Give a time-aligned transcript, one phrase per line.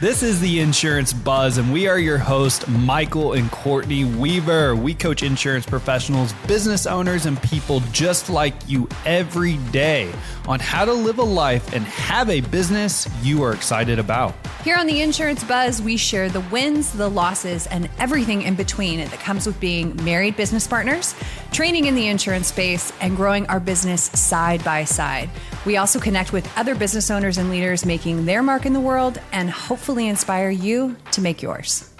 [0.00, 4.74] This is the Insurance Buzz, and we are your host, Michael and Courtney Weaver.
[4.74, 10.10] We coach insurance professionals, business owners, and people just like you every day
[10.48, 14.34] on how to live a life and have a business you are excited about.
[14.64, 18.98] Here on the Insurance Buzz, we share the wins, the losses, and everything in between
[18.98, 21.14] that comes with being married business partners,
[21.52, 25.30] training in the insurance space, and growing our business side by side.
[25.64, 29.20] We also connect with other business owners and leaders making their mark in the world
[29.32, 31.90] and hopefully inspire you to make yours.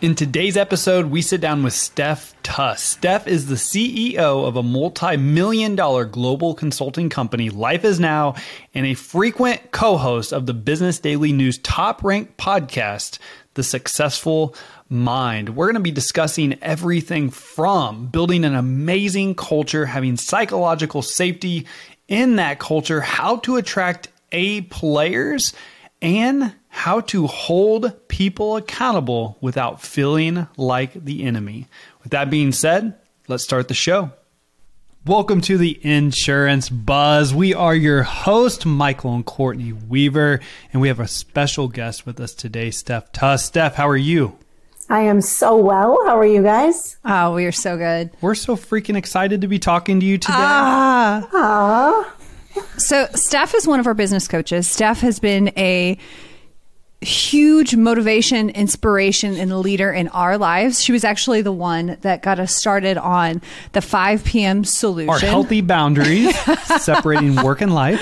[0.00, 2.80] In today's episode, we sit down with Steph Tuss.
[2.80, 8.36] Steph is the CEO of a multi million dollar global consulting company, Life is Now,
[8.74, 13.18] and a frequent co host of the Business Daily News top ranked podcast,
[13.54, 14.54] The Successful
[14.90, 15.56] Mind.
[15.56, 21.66] We're going to be discussing everything from building an amazing culture, having psychological safety
[22.08, 25.52] in that culture, how to attract A players,
[26.00, 31.66] and how to hold people accountable without feeling like the enemy.
[32.02, 32.94] With that being said,
[33.26, 34.12] let's start the show.
[35.06, 37.34] Welcome to the Insurance Buzz.
[37.34, 40.40] We are your host, Michael and Courtney Weaver,
[40.72, 43.44] and we have a special guest with us today, Steph Tuss.
[43.44, 44.38] Steph, how are you?
[44.90, 45.98] I am so well.
[46.06, 46.96] How are you guys?
[47.04, 48.10] Oh, we are so good.
[48.20, 50.34] We're so freaking excited to be talking to you today.
[50.36, 51.28] Ah.
[51.32, 52.14] Ah,
[52.78, 54.66] So, Steph is one of our business coaches.
[54.68, 55.98] Steph has been a
[57.00, 60.82] huge motivation, inspiration, and leader in our lives.
[60.82, 63.40] She was actually the one that got us started on
[63.72, 64.64] the 5 p.m.
[64.64, 65.10] solution.
[65.10, 66.36] Our healthy boundaries
[66.80, 68.00] separating work and life.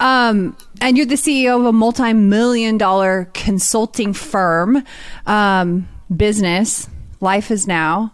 [0.00, 4.82] Um, and you're the CEO of a multi-million dollar consulting firm,
[5.26, 6.88] um, business.
[7.20, 8.12] Life is now.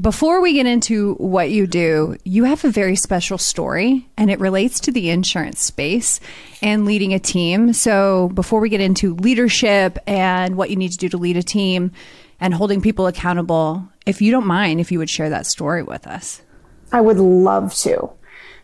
[0.00, 4.40] Before we get into what you do, you have a very special story and it
[4.40, 6.18] relates to the insurance space
[6.62, 7.74] and leading a team.
[7.74, 11.42] So before we get into leadership and what you need to do to lead a
[11.42, 11.92] team
[12.40, 16.06] and holding people accountable, if you don't mind, if you would share that story with
[16.06, 16.40] us.
[16.90, 18.10] I would love to.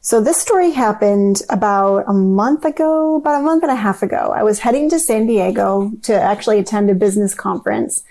[0.01, 4.33] So this story happened about a month ago, about a month and a half ago.
[4.35, 8.03] I was heading to San Diego to actually attend a business conference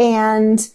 [0.00, 0.68] and,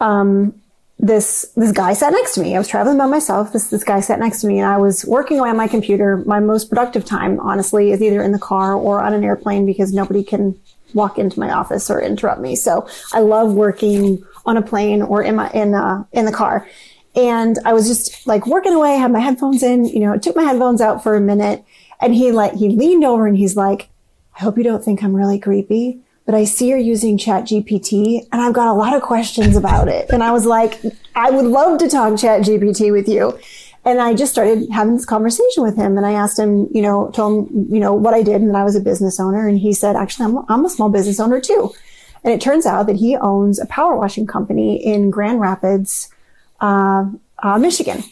[0.00, 0.60] um,
[1.00, 2.54] this this guy sat next to me.
[2.54, 3.52] I was traveling by myself.
[3.52, 6.18] This this guy sat next to me, and I was working away on my computer.
[6.18, 9.94] My most productive time, honestly, is either in the car or on an airplane because
[9.94, 10.60] nobody can
[10.92, 12.54] walk into my office or interrupt me.
[12.54, 16.68] So I love working on a plane or in my in uh, in the car.
[17.16, 19.86] And I was just like working away, had my headphones in.
[19.86, 21.64] You know, took my headphones out for a minute,
[22.00, 23.88] and he like he leaned over and he's like,
[24.36, 28.26] "I hope you don't think I'm really creepy." But I see you're using Chat GPT
[28.30, 30.10] and I've got a lot of questions about it.
[30.10, 30.80] And I was like,
[31.14, 33.38] I would love to talk Chat GPT with you.
[33.84, 37.10] And I just started having this conversation with him and I asked him, you know,
[37.12, 39.48] told him, you know, what I did and that I was a business owner.
[39.48, 41.72] And he said, actually, I'm, I'm a small business owner too.
[42.22, 46.10] And it turns out that he owns a power washing company in Grand Rapids,
[46.60, 47.06] uh,
[47.38, 48.04] uh, Michigan.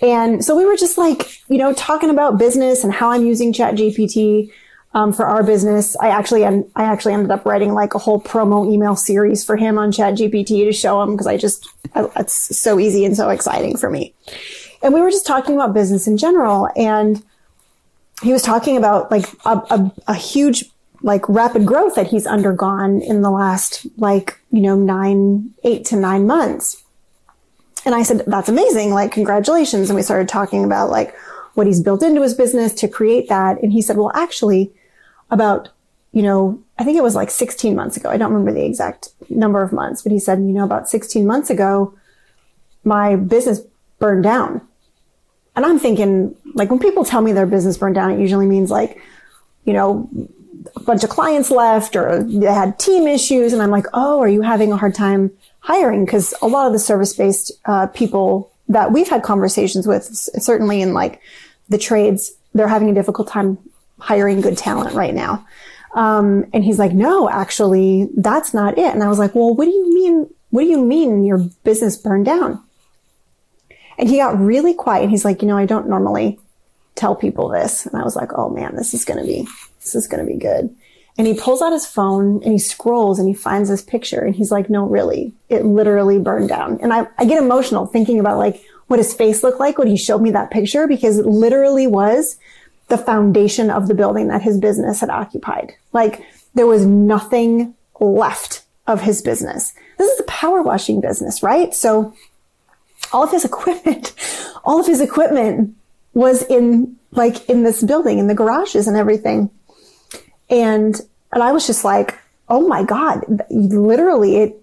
[0.00, 3.52] And so we were just like, you know, talking about business and how I'm using
[3.52, 4.50] Chat GPT
[4.96, 5.94] um, for our business.
[5.98, 9.76] I actually, I actually ended up writing like a whole promo email series for him
[9.78, 13.28] on Chat GPT to show him because I just, I, it's so easy and so
[13.28, 14.14] exciting for me.
[14.82, 16.70] And we were just talking about business in general.
[16.76, 17.22] And
[18.22, 20.64] he was talking about like a, a, a huge,
[21.02, 25.96] like rapid growth that he's undergone in the last like, you know, nine, eight to
[25.96, 26.82] nine months.
[27.84, 28.94] And I said, that's amazing.
[28.94, 29.90] Like, congratulations.
[29.90, 31.14] And we started talking about like
[31.52, 33.62] what he's built into his business to create that.
[33.62, 34.72] And he said, well, actually,
[35.30, 35.70] about,
[36.12, 38.10] you know, I think it was like 16 months ago.
[38.10, 41.26] I don't remember the exact number of months, but he said, you know, about 16
[41.26, 41.94] months ago,
[42.84, 43.60] my business
[43.98, 44.60] burned down.
[45.56, 48.70] And I'm thinking, like, when people tell me their business burned down, it usually means
[48.70, 49.00] like,
[49.64, 50.08] you know,
[50.74, 53.52] a bunch of clients left or they had team issues.
[53.52, 56.04] And I'm like, oh, are you having a hard time hiring?
[56.04, 60.82] Because a lot of the service based uh, people that we've had conversations with, certainly
[60.82, 61.20] in like
[61.68, 63.58] the trades, they're having a difficult time
[63.98, 65.46] hiring good talent right now.
[65.94, 68.92] Um, and he's like, no, actually, that's not it.
[68.92, 70.30] And I was like, well, what do you mean?
[70.50, 72.62] What do you mean your business burned down?
[73.98, 75.02] And he got really quiet.
[75.02, 76.38] And he's like, you know, I don't normally
[76.96, 77.86] tell people this.
[77.86, 79.48] And I was like, oh man, this is going to be,
[79.80, 80.74] this is going to be good.
[81.18, 84.34] And he pulls out his phone and he scrolls and he finds this picture and
[84.34, 86.78] he's like, no, really, it literally burned down.
[86.82, 89.96] And I, I get emotional thinking about like what his face looked like when he
[89.96, 92.36] showed me that picture because it literally was
[92.88, 95.74] the foundation of the building that his business had occupied.
[95.92, 96.24] Like
[96.54, 99.72] there was nothing left of his business.
[99.98, 101.74] This is a power washing business, right?
[101.74, 102.14] So
[103.12, 104.14] all of his equipment,
[104.64, 105.74] all of his equipment
[106.14, 109.50] was in like in this building, in the garages and everything.
[110.48, 111.00] And,
[111.32, 112.18] and I was just like,
[112.48, 114.62] oh my God, literally it,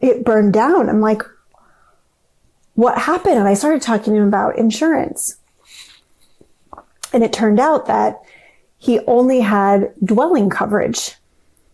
[0.00, 0.88] it burned down.
[0.88, 1.22] I'm like,
[2.74, 3.38] what happened?
[3.38, 5.36] And I started talking to him about insurance.
[7.12, 8.20] And it turned out that
[8.78, 11.14] he only had dwelling coverage,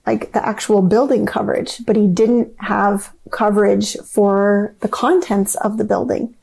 [0.07, 5.85] like the actual building coverage, but he didn't have coverage for the contents of the
[5.85, 6.35] building.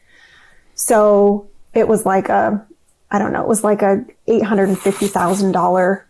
[0.74, 2.66] So it was like a,
[3.12, 6.02] I don't know, it was like a $850,000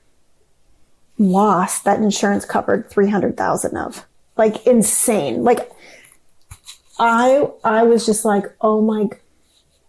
[1.18, 4.06] loss that insurance covered 300,000 of.
[4.38, 5.44] Like insane.
[5.44, 5.72] Like
[6.98, 9.10] I, I was just like, oh my,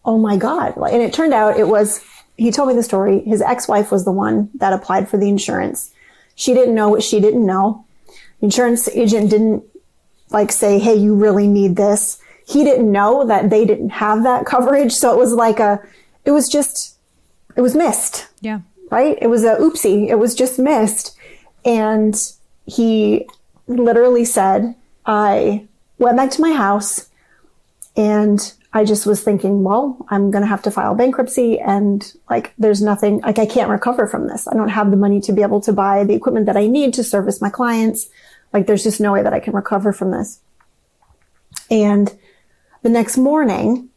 [0.05, 0.77] oh my God.
[0.77, 2.05] And it turned out it was,
[2.37, 3.21] he told me the story.
[3.21, 5.93] His ex-wife was the one that applied for the insurance.
[6.35, 7.85] She didn't know what she didn't know.
[8.41, 9.65] The insurance agent didn't
[10.31, 12.21] like say, Hey, you really need this.
[12.47, 14.93] He didn't know that they didn't have that coverage.
[14.93, 15.81] So it was like a,
[16.25, 16.97] it was just,
[17.57, 18.29] it was missed.
[18.41, 18.61] Yeah.
[18.91, 19.19] Right.
[19.21, 20.09] It was a oopsie.
[20.09, 21.17] It was just missed.
[21.65, 22.15] And
[22.67, 23.27] he
[23.67, 25.67] literally said, I
[25.99, 27.09] went back to my house
[27.97, 32.53] and I just was thinking, well, I'm going to have to file bankruptcy and like
[32.59, 34.47] there's nothing, like I can't recover from this.
[34.47, 36.93] I don't have the money to be able to buy the equipment that I need
[36.95, 38.09] to service my clients.
[38.53, 40.41] Like there's just no way that I can recover from this.
[41.71, 42.15] And
[42.83, 43.89] the next morning,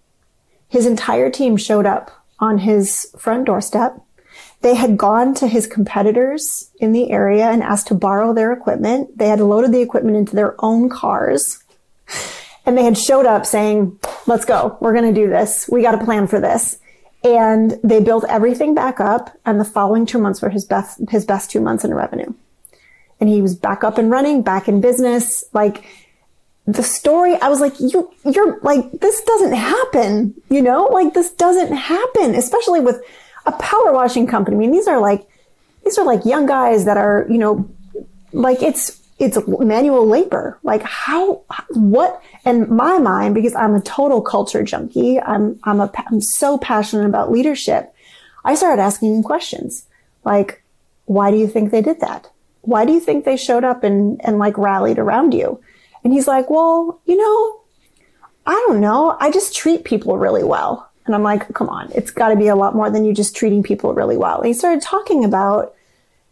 [0.68, 4.00] his entire team showed up on his front doorstep.
[4.62, 9.18] They had gone to his competitors in the area and asked to borrow their equipment.
[9.18, 11.63] They had loaded the equipment into their own cars
[12.69, 14.77] and they had showed up saying, let's go.
[14.80, 15.68] We're going to do this.
[15.71, 16.77] We got a plan for this.
[17.24, 19.36] And they built everything back up.
[19.44, 22.31] And the following two months were his best, his best two months in revenue.
[23.19, 25.44] And he was back up and running, back in business.
[25.51, 25.83] Like
[26.68, 31.31] the story, I was like, you, you're like, this doesn't happen, you know, like this
[31.31, 33.01] doesn't happen, especially with
[33.48, 34.57] a power washing company.
[34.57, 35.27] I mean, these are like,
[35.83, 37.68] these are like young guys that are, you know,
[38.31, 40.57] like it's it's manual labor.
[40.63, 45.91] Like how, what, in my mind, because I'm a total culture junkie, I'm, I'm a,
[46.07, 47.94] I'm so passionate about leadership.
[48.45, 49.86] I started asking him questions
[50.24, 50.63] like,
[51.06, 52.30] why do you think they did that?
[52.62, 55.62] Why do you think they showed up and, and like rallied around you?
[56.03, 57.62] And he's like, well, you know,
[58.45, 59.18] I don't know.
[59.19, 60.89] I just treat people really well.
[61.06, 63.36] And I'm like, come on, it's got to be a lot more than you just
[63.36, 64.38] treating people really well.
[64.38, 65.74] And he started talking about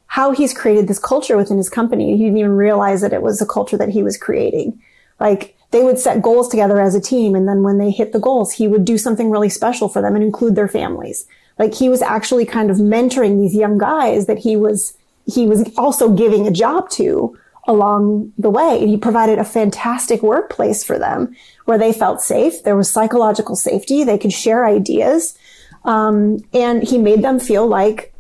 [0.06, 2.16] how he's created this culture within his company.
[2.16, 4.80] He didn't even realize that it was a culture that he was creating.
[5.20, 7.36] Like they would set goals together as a team.
[7.36, 10.16] And then when they hit the goals, he would do something really special for them
[10.16, 11.28] and include their families.
[11.60, 15.70] Like he was actually kind of mentoring these young guys that he was, he was
[15.78, 18.80] also giving a job to along the way.
[18.80, 21.36] And he provided a fantastic workplace for them
[21.66, 22.64] where they felt safe.
[22.64, 24.04] There was psychological safety.
[24.04, 25.38] They could share ideas.
[25.84, 28.14] Um, and he made them feel like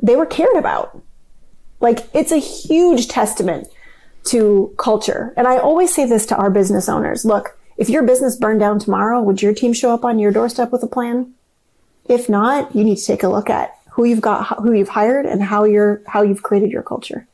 [0.00, 1.00] they were cared about.
[1.80, 3.68] Like it's a huge testament
[4.28, 5.32] to culture.
[5.36, 7.24] And I always say this to our business owners.
[7.24, 10.72] Look, if your business burned down tomorrow, would your team show up on your doorstep
[10.72, 11.32] with a plan?
[12.08, 15.26] If not, you need to take a look at who you've got, who you've hired
[15.26, 17.26] and how you're, how you've created your culture.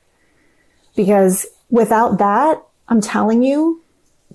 [0.96, 3.82] Because without that, I'm telling you,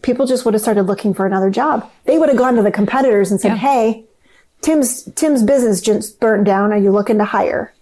[0.01, 1.89] people just would have started looking for another job.
[2.05, 3.57] They would have gone to the competitors and said, yeah.
[3.57, 4.05] Hey,
[4.61, 6.73] Tim's, Tim's business just burned down.
[6.73, 7.73] Are you looking to hire?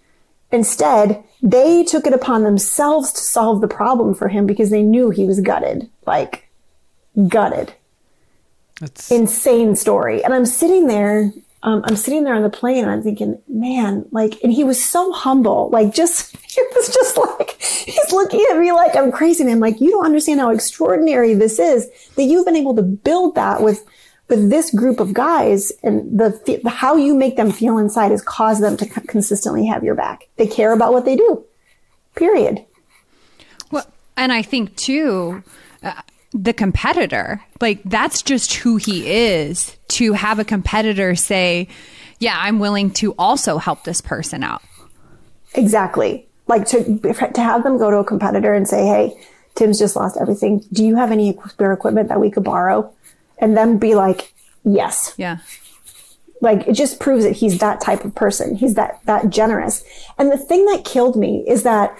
[0.52, 5.10] Instead, they took it upon themselves to solve the problem for him because they knew
[5.10, 6.48] he was gutted, like
[7.28, 7.72] gutted.
[8.80, 10.22] That's insane story.
[10.24, 14.06] And I'm sitting there, um, I'm sitting there on the plane and I'm thinking, man,
[14.10, 18.58] like, and he was so humble, like just, it was just like, he's looking at
[18.58, 19.42] me like I'm crazy.
[19.42, 22.82] And I'm like, you don't understand how extraordinary this is that you've been able to
[22.82, 23.84] build that with
[24.28, 28.22] with this group of guys and the, the how you make them feel inside is
[28.22, 30.28] cause them to consistently have your back.
[30.36, 31.44] They care about what they do.
[32.14, 32.64] Period.
[33.70, 35.42] Well, and I think too,
[35.82, 41.68] uh, the competitor, like that's just who he is to have a competitor say,
[42.18, 44.62] yeah, I'm willing to also help this person out.
[45.54, 46.26] Exactly.
[46.46, 49.20] Like to, to have them go to a competitor and say, Hey,
[49.54, 50.64] Tim's just lost everything.
[50.72, 52.92] Do you have any spare equipment that we could borrow?
[53.40, 54.32] And then be like,
[54.64, 55.14] yes.
[55.16, 55.38] Yeah.
[56.40, 58.54] Like it just proves that he's that type of person.
[58.54, 59.84] He's that, that generous.
[60.18, 61.96] And the thing that killed me is that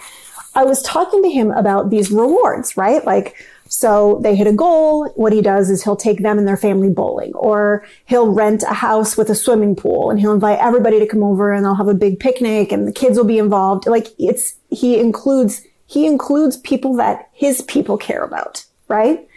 [0.55, 3.05] I was talking to him about these rewards, right?
[3.05, 3.35] Like,
[3.69, 5.09] so they hit a goal.
[5.15, 8.73] What he does is he'll take them and their family bowling or he'll rent a
[8.73, 11.87] house with a swimming pool and he'll invite everybody to come over and they'll have
[11.87, 13.85] a big picnic and the kids will be involved.
[13.85, 19.28] Like it's, he includes, he includes people that his people care about, right?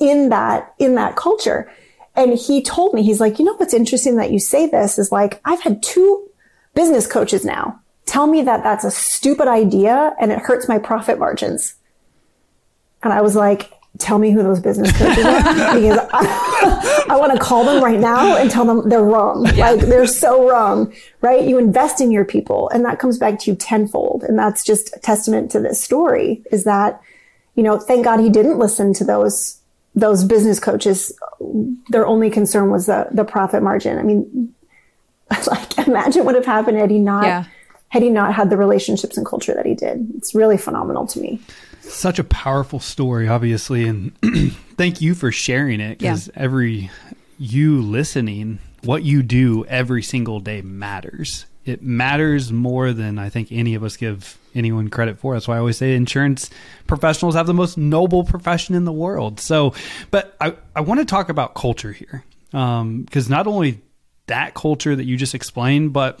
[0.00, 1.70] In that, in that culture.
[2.16, 5.10] And he told me, he's like, you know, what's interesting that you say this is
[5.10, 6.28] like, I've had two
[6.74, 11.18] business coaches now tell me that that's a stupid idea and it hurts my profit
[11.18, 11.74] margins.
[13.02, 15.42] And I was like, tell me who those business coaches are
[15.74, 19.46] because I, I want to call them right now and tell them they're wrong.
[19.54, 19.70] Yeah.
[19.70, 21.46] Like they're so wrong, right?
[21.46, 24.24] You invest in your people and that comes back to you tenfold.
[24.24, 27.00] And that's just a testament to this story is that,
[27.54, 29.60] you know, thank God he didn't listen to those,
[29.94, 31.12] those business coaches.
[31.88, 33.98] Their only concern was the, the profit margin.
[33.98, 34.54] I mean,
[35.46, 37.44] like imagine what would have happened had he not, yeah.
[37.88, 40.06] had he not had the relationships and culture that he did.
[40.16, 41.40] It's really phenomenal to me.
[41.80, 44.12] Such a powerful story, obviously, and
[44.76, 46.42] thank you for sharing it because yeah.
[46.42, 46.90] every
[47.38, 51.46] you listening, what you do every single day matters.
[51.64, 55.34] It matters more than I think any of us give anyone credit for.
[55.34, 56.50] That's why I always say insurance
[56.86, 59.40] professionals have the most noble profession in the world.
[59.40, 59.74] So,
[60.10, 63.80] but I, I want to talk about culture here because um, not only
[64.26, 66.20] that culture that you just explained, but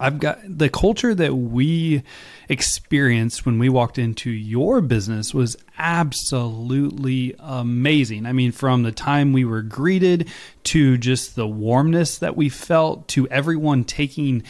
[0.00, 2.02] I've got the culture that we
[2.48, 8.26] experienced when we walked into your business was absolutely amazing.
[8.26, 10.30] I mean, from the time we were greeted
[10.64, 14.44] to just the warmness that we felt to everyone taking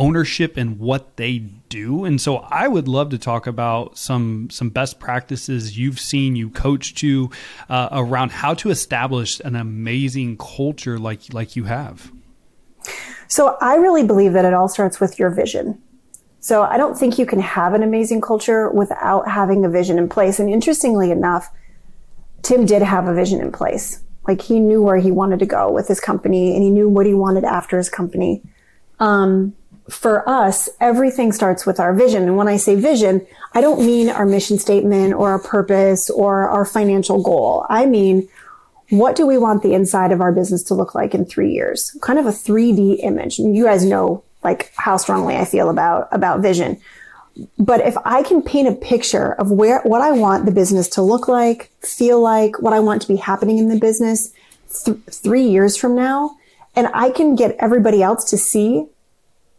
[0.00, 1.38] ownership in what they
[1.68, 2.06] do.
[2.06, 6.48] And so I would love to talk about some some best practices you've seen you
[6.48, 7.30] coach to
[7.68, 12.10] uh, around how to establish an amazing culture like like you have.
[13.28, 15.80] So I really believe that it all starts with your vision.
[16.40, 20.08] So I don't think you can have an amazing culture without having a vision in
[20.08, 20.40] place.
[20.40, 21.52] And interestingly enough,
[22.40, 24.02] Tim did have a vision in place.
[24.26, 27.04] Like he knew where he wanted to go with his company and he knew what
[27.04, 28.42] he wanted after his company.
[28.98, 29.54] Um,
[29.90, 32.22] for us, everything starts with our vision.
[32.22, 36.48] And when I say vision, I don't mean our mission statement or our purpose or
[36.48, 37.66] our financial goal.
[37.68, 38.28] I mean,
[38.90, 41.96] what do we want the inside of our business to look like in three years?
[42.02, 43.38] Kind of a 3D image.
[43.38, 46.80] You guys know like how strongly I feel about, about vision.
[47.58, 51.02] But if I can paint a picture of where, what I want the business to
[51.02, 54.32] look like, feel like, what I want to be happening in the business
[54.84, 56.36] th- three years from now,
[56.74, 58.86] and I can get everybody else to see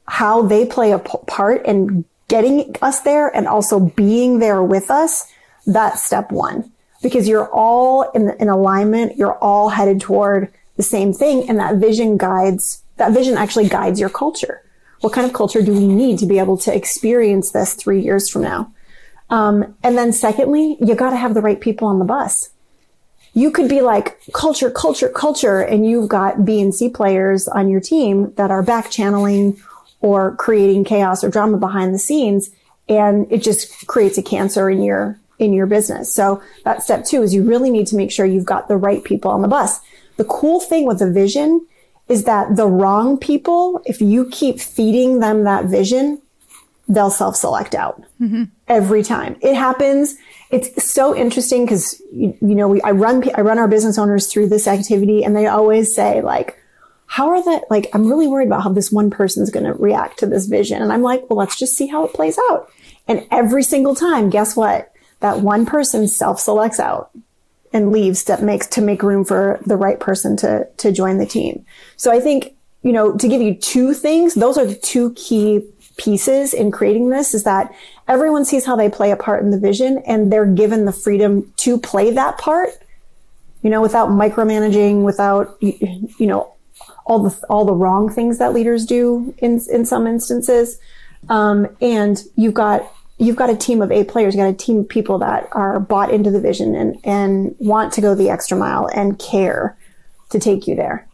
[0.08, 5.32] how they play a part in getting us there and also being there with us,
[5.66, 9.18] that's step one because you're all in, in alignment.
[9.18, 11.50] You're all headed toward the same thing.
[11.50, 14.64] And that vision guides, that vision actually guides your culture.
[15.02, 18.30] What kind of culture do we need to be able to experience this three years
[18.30, 18.72] from now?
[19.30, 22.50] Um, and then secondly, you got to have the right people on the bus.
[23.34, 27.70] You could be like culture, culture, culture, and you've got B and C players on
[27.70, 29.62] your team that are back channeling
[30.02, 32.50] or creating chaos or drama behind the scenes.
[32.90, 36.14] And it just creates a cancer in your in your business.
[36.14, 39.04] So that's step two is you really need to make sure you've got the right
[39.04, 39.80] people on the bus.
[40.18, 41.66] The cool thing with the vision
[42.08, 46.22] is that the wrong people, if you keep feeding them that vision,
[46.88, 48.44] they'll self-select out mm-hmm.
[48.68, 49.38] every time.
[49.42, 50.16] It happens.
[50.52, 54.28] It's so interesting because you, you, know we I run I run our business owners
[54.28, 56.61] through this activity, and they always say like,
[57.18, 60.20] "How are the like?" I'm really worried about how this one person's going to react
[60.20, 62.70] to this vision, and I'm like, "Well, let's just see how it plays out."
[63.08, 64.92] And every single time, guess what?
[65.22, 67.12] that one person self-selects out
[67.74, 71.26] and leaves that makes to make room for the right person to to join the
[71.26, 71.66] team.
[71.96, 72.54] So I think,
[72.84, 75.62] you know, to give you two things, those are the two key
[75.98, 77.74] pieces in creating this is that
[78.08, 81.54] everyone sees how they play a part in the vision and they're given the freedom
[81.58, 82.70] to play that part,
[83.62, 86.54] you know, without micromanaging, without you know,
[87.06, 90.80] all the all the wrong things that leaders do in in some instances.
[91.30, 94.80] Um, and you've got you've got a team of A players, you've got a team
[94.80, 98.58] of people that are bought into the vision and, and want to go the extra
[98.58, 99.78] mile and care
[100.32, 101.08] to take you there.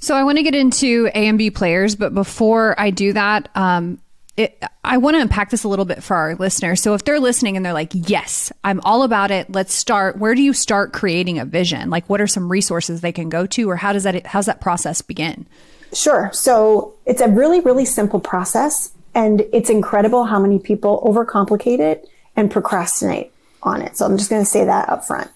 [0.00, 3.48] So I want to get into A and B players, but before I do that,
[3.54, 3.98] um,
[4.36, 6.80] it, I want to unpack this a little bit for our listeners.
[6.80, 9.50] So if they're listening and they're like, yes, I'm all about it.
[9.50, 10.16] Let's start.
[10.18, 11.90] Where do you start creating a vision?
[11.90, 14.60] Like what are some resources they can go to or how does that, how's that
[14.60, 15.46] process begin?
[15.92, 16.30] Sure.
[16.32, 18.92] So it's a really, really simple process.
[19.14, 23.30] And it's incredible how many people overcomplicate it and procrastinate
[23.62, 23.98] on it.
[23.98, 25.30] So I'm just going to say that up front.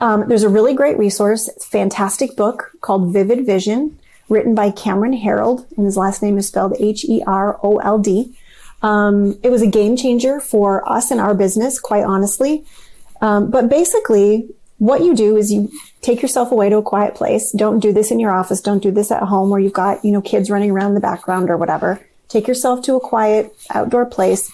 [0.00, 3.99] Um, there's a really great resource, fantastic book called Vivid Vision,
[4.30, 8.38] written by Cameron Herold, and his last name is spelled H-E-R-O-L-D.
[8.82, 12.64] Um, it was a game changer for us and our business, quite honestly.
[13.20, 15.70] Um, but basically, what you do is you
[16.00, 17.52] take yourself away to a quiet place.
[17.52, 18.62] Don't do this in your office.
[18.62, 21.00] Don't do this at home where you've got, you know, kids running around in the
[21.00, 22.00] background or whatever.
[22.28, 24.50] Take yourself to a quiet outdoor place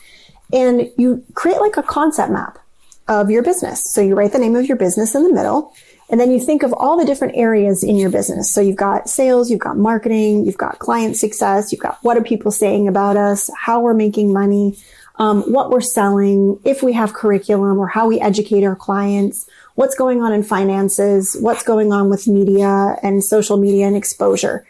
[0.52, 2.58] and you create like a concept map
[3.06, 3.84] of your business.
[3.92, 5.72] So you write the name of your business in the middle
[6.08, 8.50] And then you think of all the different areas in your business.
[8.50, 12.22] So you've got sales, you've got marketing, you've got client success, you've got what are
[12.22, 14.78] people saying about us, how we're making money,
[15.16, 19.96] um, what we're selling, if we have curriculum or how we educate our clients, what's
[19.96, 24.66] going on in finances, what's going on with media and social media and exposure.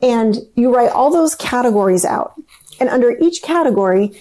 [0.00, 2.34] And you write all those categories out.
[2.78, 4.12] And under each category,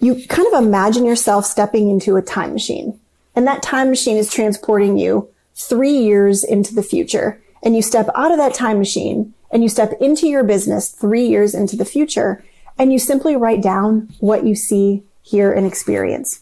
[0.00, 3.00] you kind of imagine yourself stepping into a time machine.
[3.34, 7.40] And that time machine is transporting you three years into the future.
[7.62, 11.26] And you step out of that time machine and you step into your business three
[11.26, 12.44] years into the future
[12.78, 16.40] and you simply write down what you see, hear, and experience.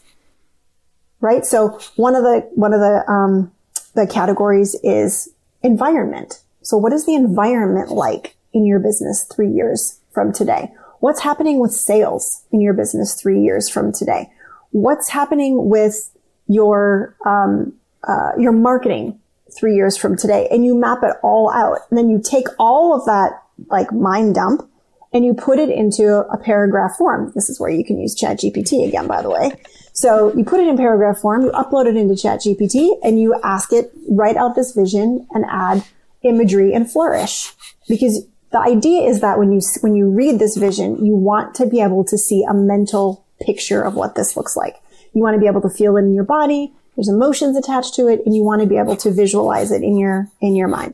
[1.21, 1.45] Right?
[1.45, 3.51] So one of the, one of the, um,
[3.93, 5.29] the categories is
[5.61, 6.41] environment.
[6.63, 10.73] So what is the environment like in your business three years from today?
[10.99, 14.31] What's happening with sales in your business three years from today?
[14.71, 16.09] What's happening with
[16.47, 17.73] your, um,
[18.07, 19.19] uh, your marketing
[19.57, 21.79] three years from today and you map it all out.
[21.89, 24.69] And then you take all of that like mind dump
[25.13, 27.31] and you put it into a paragraph form.
[27.35, 29.51] This is where you can use ChatGPT again, by the way.
[29.93, 33.71] So you put it in paragraph form, you upload it into ChatGPT and you ask
[33.71, 35.83] it, write out this vision and add
[36.23, 37.53] imagery and flourish.
[37.87, 41.67] Because the idea is that when you, when you read this vision, you want to
[41.67, 44.77] be able to see a mental picture of what this looks like.
[45.13, 46.73] You want to be able to feel it in your body.
[46.95, 49.97] There's emotions attached to it and you want to be able to visualize it in
[49.97, 50.93] your, in your mind.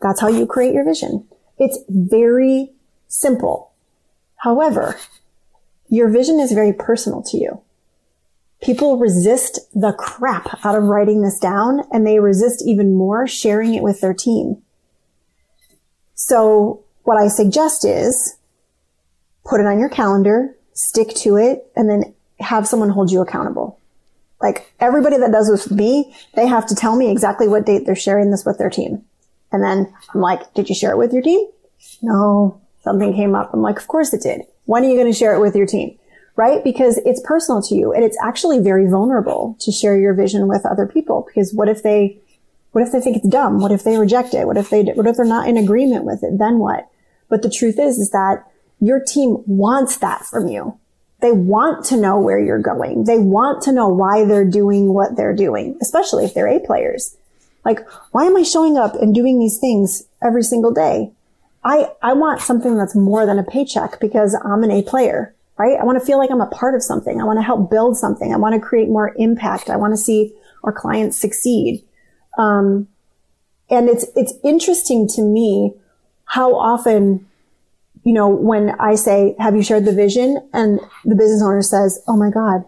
[0.00, 1.26] That's how you create your vision.
[1.58, 2.72] It's very
[3.08, 3.72] simple.
[4.36, 4.98] However,
[5.88, 7.60] your vision is very personal to you.
[8.62, 13.74] People resist the crap out of writing this down and they resist even more sharing
[13.74, 14.62] it with their team.
[16.14, 18.36] So what I suggest is
[19.44, 23.78] put it on your calendar, stick to it, and then have someone hold you accountable.
[24.42, 27.86] Like everybody that does this with me, they have to tell me exactly what date
[27.86, 29.04] they're sharing this with their team.
[29.52, 31.46] And then I'm like, did you share it with your team?
[32.02, 33.50] No, something came up.
[33.52, 34.42] I'm like, of course it did.
[34.64, 35.96] When are you going to share it with your team?
[36.34, 36.64] Right?
[36.64, 40.66] Because it's personal to you and it's actually very vulnerable to share your vision with
[40.66, 41.26] other people.
[41.26, 42.18] Because what if they,
[42.72, 43.60] what if they think it's dumb?
[43.60, 44.46] What if they reject it?
[44.46, 46.38] What if they, what if they're not in agreement with it?
[46.38, 46.88] Then what?
[47.28, 48.44] But the truth is, is that
[48.80, 50.78] your team wants that from you.
[51.22, 53.04] They want to know where you're going.
[53.04, 57.16] They want to know why they're doing what they're doing, especially if they're A players.
[57.64, 61.12] Like, why am I showing up and doing these things every single day?
[61.64, 65.78] I, I want something that's more than a paycheck because I'm an A player, right?
[65.80, 67.20] I want to feel like I'm a part of something.
[67.20, 68.34] I want to help build something.
[68.34, 69.70] I want to create more impact.
[69.70, 71.84] I want to see our clients succeed.
[72.36, 72.88] Um,
[73.70, 75.74] and it's, it's interesting to me
[76.24, 77.28] how often
[78.04, 80.48] you know, when I say, have you shared the vision?
[80.52, 82.64] And the business owner says, Oh my God,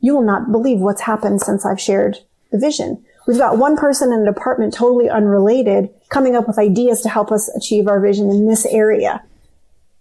[0.00, 2.18] you will not believe what's happened since I've shared
[2.52, 3.04] the vision.
[3.26, 7.30] We've got one person in a department totally unrelated coming up with ideas to help
[7.30, 9.22] us achieve our vision in this area.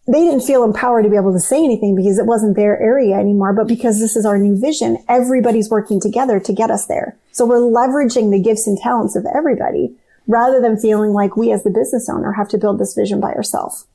[0.08, 3.16] They didn't feel empowered to be able to say anything because it wasn't their area
[3.16, 7.18] anymore, but because this is our new vision, everybody's working together to get us there.
[7.34, 9.94] So we're leveraging the gifts and talents of everybody
[10.28, 13.34] rather than feeling like we as the business owner have to build this vision by
[13.34, 13.86] ourselves.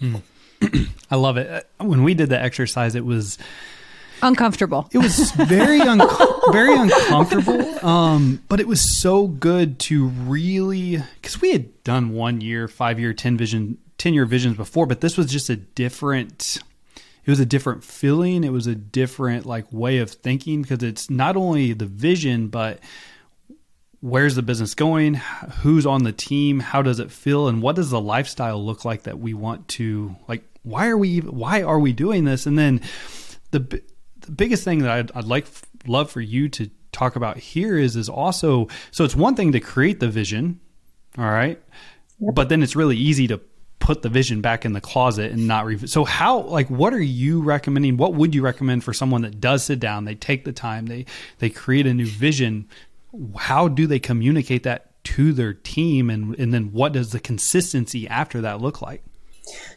[0.00, 0.16] Hmm.
[1.10, 1.66] I love it.
[1.78, 3.38] When we did the exercise, it was
[4.22, 4.88] uncomfortable.
[4.92, 6.02] It was very un-
[6.52, 7.86] very uncomfortable.
[7.86, 12.98] Um, but it was so good to really because we had done one year, five
[12.98, 16.58] year, ten vision, ten year visions before, but this was just a different.
[17.24, 18.42] It was a different feeling.
[18.42, 22.80] It was a different like way of thinking because it's not only the vision, but
[24.00, 25.14] where's the business going?
[25.62, 26.60] Who's on the team?
[26.60, 27.48] How does it feel?
[27.48, 31.18] And what does the lifestyle look like that we want to like why are we
[31.18, 32.46] why are we doing this?
[32.46, 32.80] And then
[33.50, 33.82] the
[34.20, 35.46] the biggest thing that I'd, I'd like
[35.86, 39.60] love for you to talk about here is is also so it's one thing to
[39.60, 40.60] create the vision
[41.16, 41.60] all right?
[42.20, 42.34] Yep.
[42.34, 43.40] but then it's really easy to
[43.78, 47.00] put the vision back in the closet and not re- so how like what are
[47.00, 47.96] you recommending?
[47.96, 51.06] What would you recommend for someone that does sit down they take the time they
[51.38, 52.68] they create a new vision
[53.38, 56.10] how do they communicate that to their team?
[56.10, 59.04] And and then what does the consistency after that look like?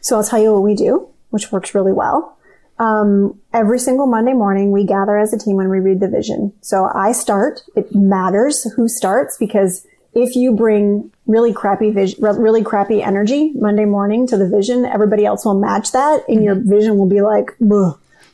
[0.00, 2.38] So i'll tell you what we do which works really well.
[2.78, 6.52] Um, every single monday morning we gather as a team and we read the vision.
[6.60, 7.62] So i start.
[7.74, 13.86] It matters who starts because if you bring really crappy vision really crappy energy monday
[13.86, 16.68] morning to the vision everybody else will match that and your mm-hmm.
[16.68, 17.56] vision will be like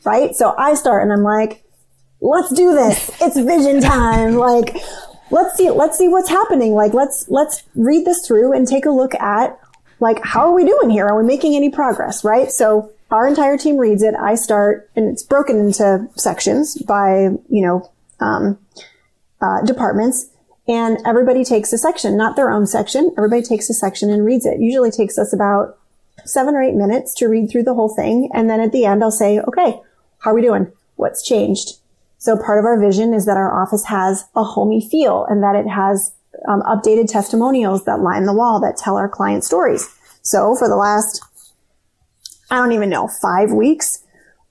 [0.05, 0.35] right?
[0.35, 1.63] So i start and i'm like
[2.21, 3.11] let's do this.
[3.21, 4.35] It's vision time.
[4.35, 4.77] Like,
[5.31, 6.75] let's see, let's see what's happening.
[6.75, 9.59] Like, let's, let's read this through and take a look at,
[10.01, 11.07] like, how are we doing here?
[11.07, 12.25] Are we making any progress?
[12.25, 12.51] Right?
[12.51, 14.15] So our entire team reads it.
[14.15, 18.59] I start, and it's broken into sections by, you know, um,
[19.41, 20.31] uh, departments.
[20.69, 23.13] and everybody takes a section, not their own section.
[23.17, 24.61] Everybody takes a section and reads it.
[24.61, 25.79] Usually takes us about
[26.25, 28.31] seven or eight minutes to read through the whole thing.
[28.35, 29.81] And then at the end, I'll say, okay,
[30.19, 30.71] how are we doing?
[30.97, 31.79] What's changed?
[32.19, 35.55] So part of our vision is that our office has a homey feel and that
[35.55, 36.13] it has
[36.49, 39.89] um, updated testimonials that line the wall that tell our client stories.
[40.23, 41.23] So for the last,
[42.51, 44.05] I don't even know, five weeks,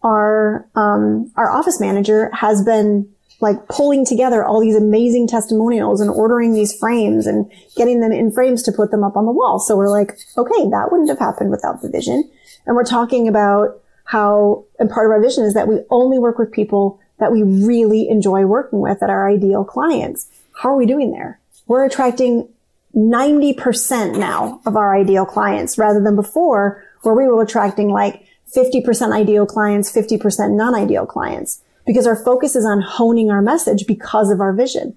[0.04, 6.10] our um, our office manager has been like pulling together all these amazing testimonials and
[6.10, 9.60] ordering these frames and getting them in frames to put them up on the wall.
[9.60, 12.30] So we're like, okay, that wouldn't have happened without the vision.
[12.66, 16.40] And we're talking about how, and part of our vision is that we only work
[16.40, 20.28] with people that we really enjoy working with at our ideal clients.
[20.62, 21.40] How are we doing there?
[21.68, 22.48] We're attracting
[22.96, 28.26] 90% now of our ideal clients rather than before where we were attracting like
[28.56, 34.30] 50% ideal clients, 50% non-ideal clients because our focus is on honing our message because
[34.30, 34.96] of our vision.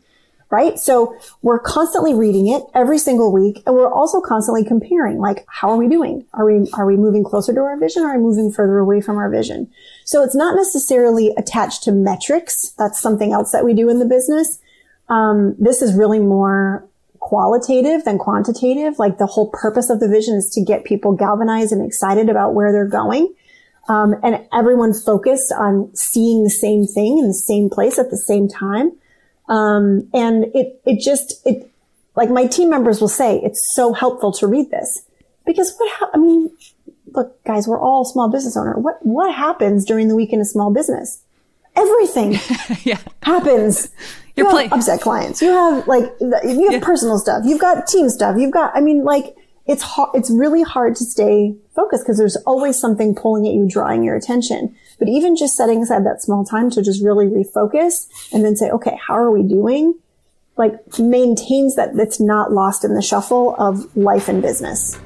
[0.51, 0.81] Right.
[0.81, 3.63] So we're constantly reading it every single week.
[3.67, 6.27] And we're also constantly comparing, like, how are we doing?
[6.35, 8.03] Are we, are we moving closer to our vision?
[8.03, 9.71] Or are we moving further away from our vision?
[10.11, 12.71] So it's not necessarily attached to metrics.
[12.77, 14.59] That's something else that we do in the business.
[15.09, 16.85] Um, this is really more
[17.21, 18.99] qualitative than quantitative.
[18.99, 22.55] Like the whole purpose of the vision is to get people galvanized and excited about
[22.55, 23.33] where they're going.
[23.89, 28.19] Um, and everyone focused on seeing the same thing in the same place at the
[28.19, 28.91] same time.
[29.49, 31.71] Um, and it, it just, it,
[32.17, 35.05] like my team members will say, it's so helpful to read this
[35.47, 36.51] because what, ha- I mean,
[37.15, 38.75] look, guys, we're all small business owner.
[38.79, 41.23] What, what happens during the week in a small business?
[41.77, 42.33] Everything
[42.85, 42.99] yeah.
[43.23, 43.91] happens.
[44.37, 45.43] You're you have upset clients.
[45.43, 46.81] You have like, you have yeah.
[46.81, 47.43] personal stuff.
[47.45, 48.37] You've got team stuff.
[48.39, 52.37] You've got, I mean, like, it's hard, it's really hard to stay focused because there's
[52.39, 54.75] always something pulling at you, drawing your attention.
[54.99, 58.71] But even just setting aside that small time to just really refocus and then say,
[58.71, 59.99] okay, how are we doing?
[60.57, 64.99] Like maintains that it's not lost in the shuffle of life and business.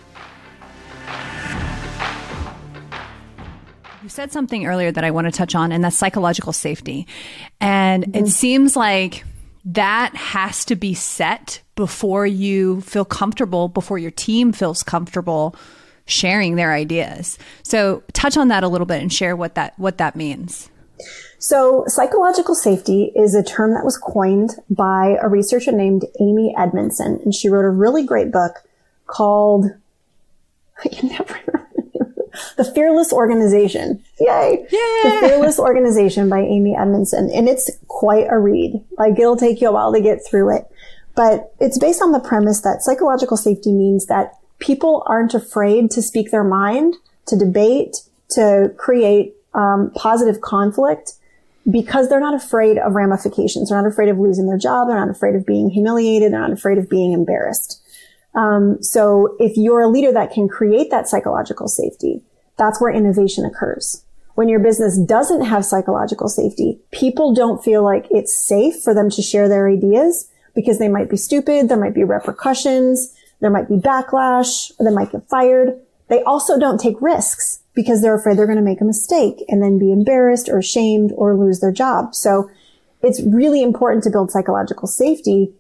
[4.11, 7.07] Said something earlier that I want to touch on, and that's psychological safety.
[7.61, 8.25] And mm-hmm.
[8.25, 9.25] it seems like
[9.65, 15.55] that has to be set before you feel comfortable, before your team feels comfortable
[16.07, 17.39] sharing their ideas.
[17.63, 20.71] So touch on that a little bit and share what that what that means.
[21.39, 27.21] So psychological safety is a term that was coined by a researcher named Amy Edmondson,
[27.25, 28.57] and she wrote a really great book
[29.07, 29.67] called
[30.85, 31.70] I can never remember
[32.57, 34.03] the Fearless Organization.
[34.19, 34.67] Yay!
[34.71, 35.01] Yay!
[35.05, 37.31] The Fearless Organization by Amy Edmondson.
[37.35, 38.83] And it's quite a read.
[38.99, 40.65] Like it'll take you a while to get through it.
[41.15, 46.03] But it's based on the premise that psychological safety means that people aren't afraid to
[46.03, 46.95] speak their mind,
[47.27, 47.97] to debate,
[48.31, 51.15] to create um, positive conflict
[51.71, 53.69] because they're not afraid of ramifications.
[53.69, 54.89] They're not afraid of losing their job.
[54.89, 56.33] They're not afraid of being humiliated.
[56.33, 57.83] They're not afraid of being embarrassed.
[58.35, 62.23] Um, so if you're a leader that can create that psychological safety,
[62.61, 64.05] that's where innovation occurs.
[64.35, 69.09] When your business doesn't have psychological safety, people don't feel like it's safe for them
[69.11, 71.71] to share their ideas because they might be stupid.
[71.71, 73.17] There might be repercussions.
[73.41, 74.73] There might be backlash.
[74.79, 75.81] They might get fired.
[76.09, 79.63] They also don't take risks because they're afraid they're going to make a mistake and
[79.63, 82.15] then be embarrassed or ashamed or lose their job.
[82.15, 82.51] So
[83.03, 85.55] it's really important to build psychological safety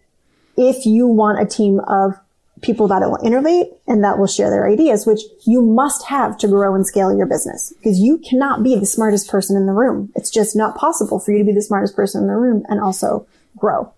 [0.58, 2.20] if you want a team of
[2.62, 6.48] people that will innovate and that will share their ideas, which you must have to
[6.48, 10.12] grow and scale your business because you cannot be the smartest person in the room.
[10.14, 12.80] It's just not possible for you to be the smartest person in the room and
[12.80, 13.92] also grow.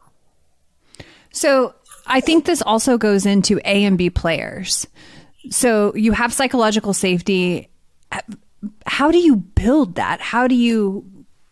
[1.33, 1.75] So
[2.07, 4.87] I think this also goes into A and B players.
[5.51, 7.68] So you have psychological safety.
[8.87, 10.20] How do you build that?
[10.20, 11.05] How do you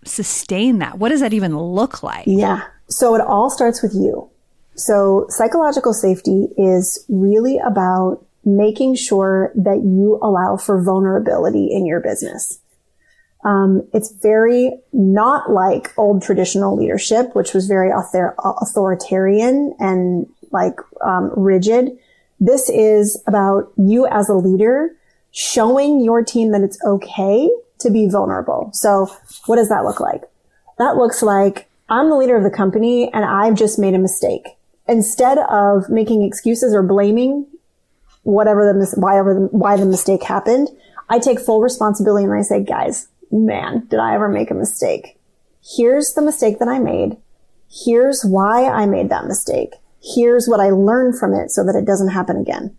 [0.05, 0.99] sustain that?
[0.99, 2.25] What does that even look like?
[2.27, 2.63] Yeah.
[2.89, 4.31] So it all starts with you
[4.75, 12.01] So psychological safety is really about making sure that you allow for vulnerability in your
[12.01, 12.61] business.
[13.45, 20.75] Um, it's very not like old traditional leadership, which was very author- authoritarian and like
[21.05, 21.91] um, rigid.
[22.39, 24.91] This is about you as a leader
[25.31, 28.71] showing your team that it's okay to be vulnerable.
[28.73, 29.11] So
[29.47, 30.23] what does that look like?
[30.79, 34.57] That looks like I'm the leader of the company and I've just made a mistake.
[34.91, 37.47] Instead of making excuses or blaming
[38.25, 40.69] whatever the, why, the, why the mistake happened,
[41.09, 45.17] I take full responsibility and I say, guys, man, did I ever make a mistake?
[45.63, 47.17] Here's the mistake that I made.
[47.71, 49.75] Here's why I made that mistake.
[50.03, 52.77] Here's what I learned from it so that it doesn't happen again.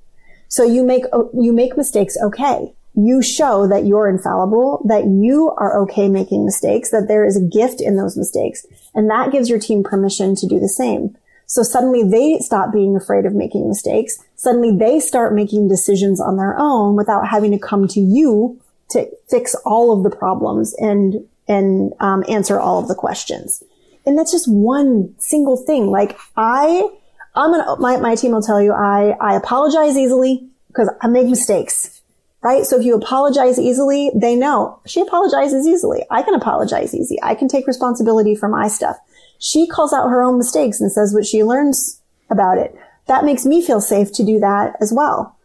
[0.49, 2.73] So you make, you make mistakes okay.
[2.93, 7.41] You show that you're infallible, that you are okay making mistakes, that there is a
[7.41, 8.65] gift in those mistakes.
[8.93, 11.15] And that gives your team permission to do the same.
[11.51, 14.17] So suddenly they stop being afraid of making mistakes.
[14.37, 18.57] Suddenly they start making decisions on their own without having to come to you
[18.91, 23.61] to fix all of the problems and and um, answer all of the questions.
[24.05, 25.87] And that's just one single thing.
[25.87, 26.87] Like I,
[27.35, 31.27] I'm gonna my my team will tell you I I apologize easily because I make
[31.27, 32.01] mistakes.
[32.41, 32.63] Right.
[32.63, 36.05] So if you apologize easily, they know she apologizes easily.
[36.09, 37.17] I can apologize easy.
[37.21, 38.95] I can take responsibility for my stuff.
[39.43, 41.99] She calls out her own mistakes and says what she learns
[42.29, 42.75] about it.
[43.07, 45.35] That makes me feel safe to do that as well.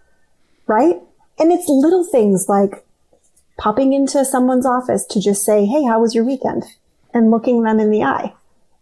[0.67, 1.01] Right.
[1.39, 2.85] And it's little things like
[3.57, 6.65] popping into someone's office to just say, Hey, how was your weekend?
[7.15, 8.35] And looking them in the eye.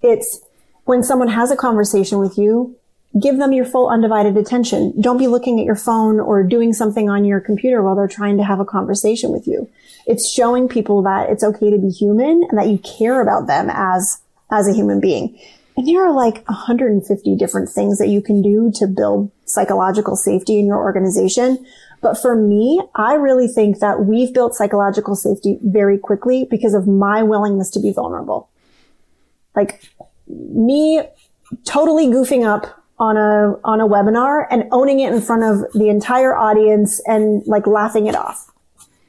[0.03, 0.41] It's
[0.85, 2.77] when someone has a conversation with you,
[3.21, 5.01] give them your full undivided attention.
[5.01, 8.37] Don't be looking at your phone or doing something on your computer while they're trying
[8.39, 9.71] to have a conversation with you.
[10.07, 13.71] It's showing people that it's okay to be human and that you care about them
[13.71, 15.39] as, as a human being.
[15.77, 20.59] And there are like 150 different things that you can do to build psychological safety
[20.59, 21.65] in your organization.
[22.01, 26.87] But for me, I really think that we've built psychological safety very quickly because of
[26.87, 28.51] my willingness to be vulnerable.
[29.57, 29.83] Like
[30.29, 31.03] me
[31.65, 35.89] totally goofing up on a, on a webinar and owning it in front of the
[35.89, 38.53] entire audience and like laughing it off,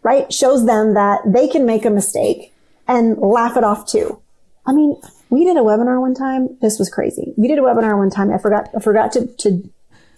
[0.01, 0.31] right?
[0.33, 2.53] Shows them that they can make a mistake
[2.87, 4.19] and laugh it off too.
[4.65, 4.95] I mean,
[5.29, 6.57] we did a webinar one time.
[6.61, 7.33] This was crazy.
[7.37, 8.31] We did a webinar one time.
[8.31, 9.69] I forgot, I forgot to, to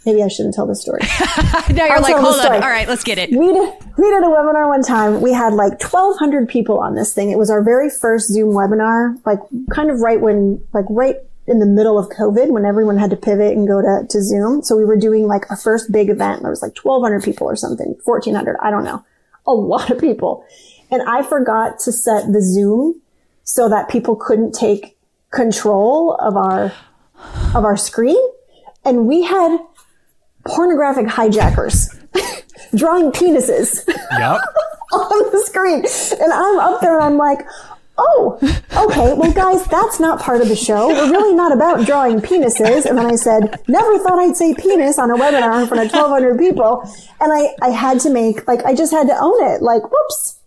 [0.07, 1.01] Maybe I shouldn't tell the story.
[1.75, 2.63] now you're I'll like, hold on.
[2.63, 3.29] All right, let's get it.
[3.29, 5.19] We did, we did a webinar one time.
[5.19, 7.29] We had like 1200 people on this thing.
[7.29, 9.39] It was our very first Zoom webinar, like
[9.69, 13.17] kind of right when, like right in the middle of COVID when everyone had to
[13.17, 14.61] pivot and go to, to Zoom.
[14.61, 16.41] So we were doing like our first big event.
[16.41, 18.55] There was like 1200 people or something, 1400.
[18.61, 19.03] I don't know.
[19.45, 20.45] A lot of people.
[20.89, 23.01] And I forgot to set the Zoom
[23.43, 24.96] so that people couldn't take
[25.31, 26.73] control of our,
[27.55, 28.21] of our screen.
[28.85, 29.59] And we had
[30.45, 31.89] pornographic hijackers
[32.75, 34.39] drawing penises yep.
[34.93, 35.85] on the screen.
[36.21, 37.45] And I'm up there and I'm like,
[37.97, 40.87] oh, okay, well, guys, that's not part of the show.
[40.87, 42.85] We're really not about drawing penises.
[42.85, 45.91] And then I said, never thought I'd say penis on a webinar in front of
[45.91, 46.81] 1,200 people.
[47.19, 49.61] And I, I had to make, like, I just had to own it.
[49.61, 50.39] Like, whoops,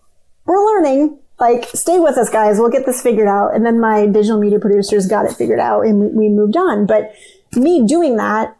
[0.44, 1.18] we're learning.
[1.40, 2.59] Like, stay with us, guys.
[2.59, 3.55] We'll get this figured out.
[3.55, 6.87] And then my digital media producers got it figured out and we, we moved on.
[6.87, 7.14] But
[7.57, 8.57] me doing that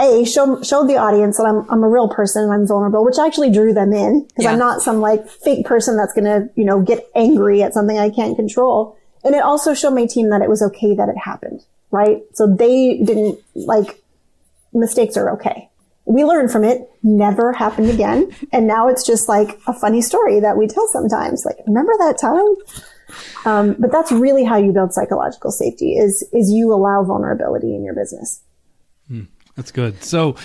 [0.00, 3.18] a show showed the audience that I'm I'm a real person and I'm vulnerable, which
[3.18, 4.52] actually drew them in because yeah.
[4.52, 8.10] I'm not some like fake person that's gonna you know get angry at something I
[8.10, 8.96] can't control.
[9.22, 12.22] And it also showed my team that it was okay that it happened, right?
[12.32, 14.02] So they didn't like
[14.72, 15.70] mistakes are okay.
[16.06, 20.40] We learned from it, never happened again, and now it's just like a funny story
[20.40, 21.44] that we tell sometimes.
[21.44, 22.54] Like, remember that time?
[23.46, 27.84] Um, but that's really how you build psychological safety is is you allow vulnerability in
[27.84, 28.42] your business.
[29.08, 29.24] Hmm.
[29.56, 30.02] That's good.
[30.02, 30.36] So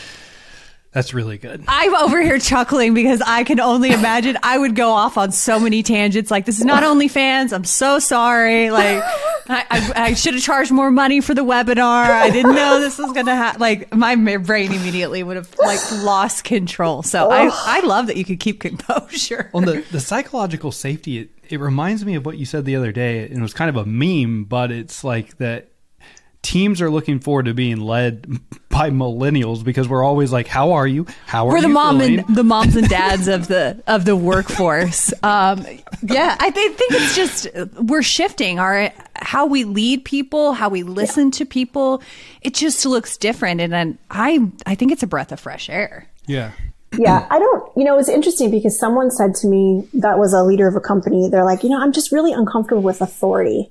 [0.92, 1.64] that's really good.
[1.68, 5.60] I'm over here chuckling because I can only imagine I would go off on so
[5.60, 6.32] many tangents.
[6.32, 7.54] Like, this is not OnlyFans.
[7.54, 8.72] I'm so sorry.
[8.72, 9.04] Like,
[9.50, 12.06] I, I, I should have charged more money for the webinar.
[12.10, 13.62] I didn't know this was going to happen.
[13.62, 17.04] Like, my brain immediately would have like lost control.
[17.04, 17.32] So oh.
[17.32, 19.52] I, I love that you could keep composure.
[19.54, 22.92] On the, the psychological safety, it, it reminds me of what you said the other
[22.92, 23.26] day.
[23.26, 25.70] And it was kind of a meme, but it's like that
[26.42, 30.88] teams are looking forward to being led by millennials because we're always like, "How are
[30.88, 31.06] you?
[31.26, 31.56] How are you?
[31.56, 32.20] we're the mom feeling?
[32.20, 35.66] and the moms and dads of the of the workforce." Um,
[36.02, 37.48] yeah, I th- think it's just
[37.82, 41.32] we're shifting our how we lead people, how we listen yeah.
[41.32, 42.02] to people.
[42.42, 46.08] It just looks different, and then I I think it's a breath of fresh air.
[46.26, 46.52] Yeah.
[46.98, 50.42] Yeah, I don't, you know, it's interesting because someone said to me that was a
[50.42, 53.70] leader of a company, they're like, you know, I'm just really uncomfortable with authority.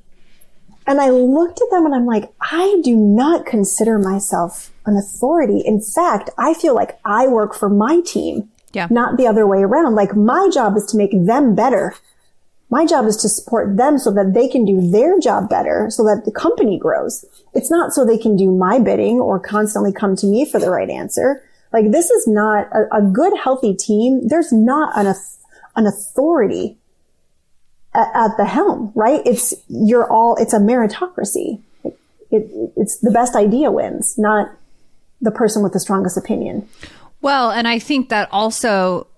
[0.88, 5.61] And I looked at them and I'm like, I do not consider myself an authority.
[5.61, 8.88] In fact, I feel like I work for my team, Yeah.
[8.90, 9.94] not the other way around.
[9.94, 11.94] Like my job is to make them better.
[12.70, 16.05] My job is to support them so that they can do their job better so
[16.05, 17.22] that the company grows.
[17.53, 20.70] It's not so they can do my bidding or constantly come to me for the
[20.70, 21.42] right answer.
[21.70, 24.27] Like this is not a, a good, healthy team.
[24.27, 25.14] There's not an,
[25.77, 26.79] an authority
[27.94, 29.22] at, at the helm, right?
[29.24, 31.61] It's, you're all, it's a meritocracy.
[32.31, 34.51] It, it's the best idea wins, not
[35.20, 36.68] the person with the strongest opinion.
[37.20, 39.09] Well, and I think that also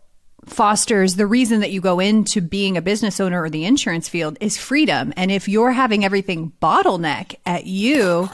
[0.46, 4.38] fosters the reason that you go into being a business owner or the insurance field
[4.40, 5.12] is freedom.
[5.16, 8.30] And if you're having everything bottleneck at you,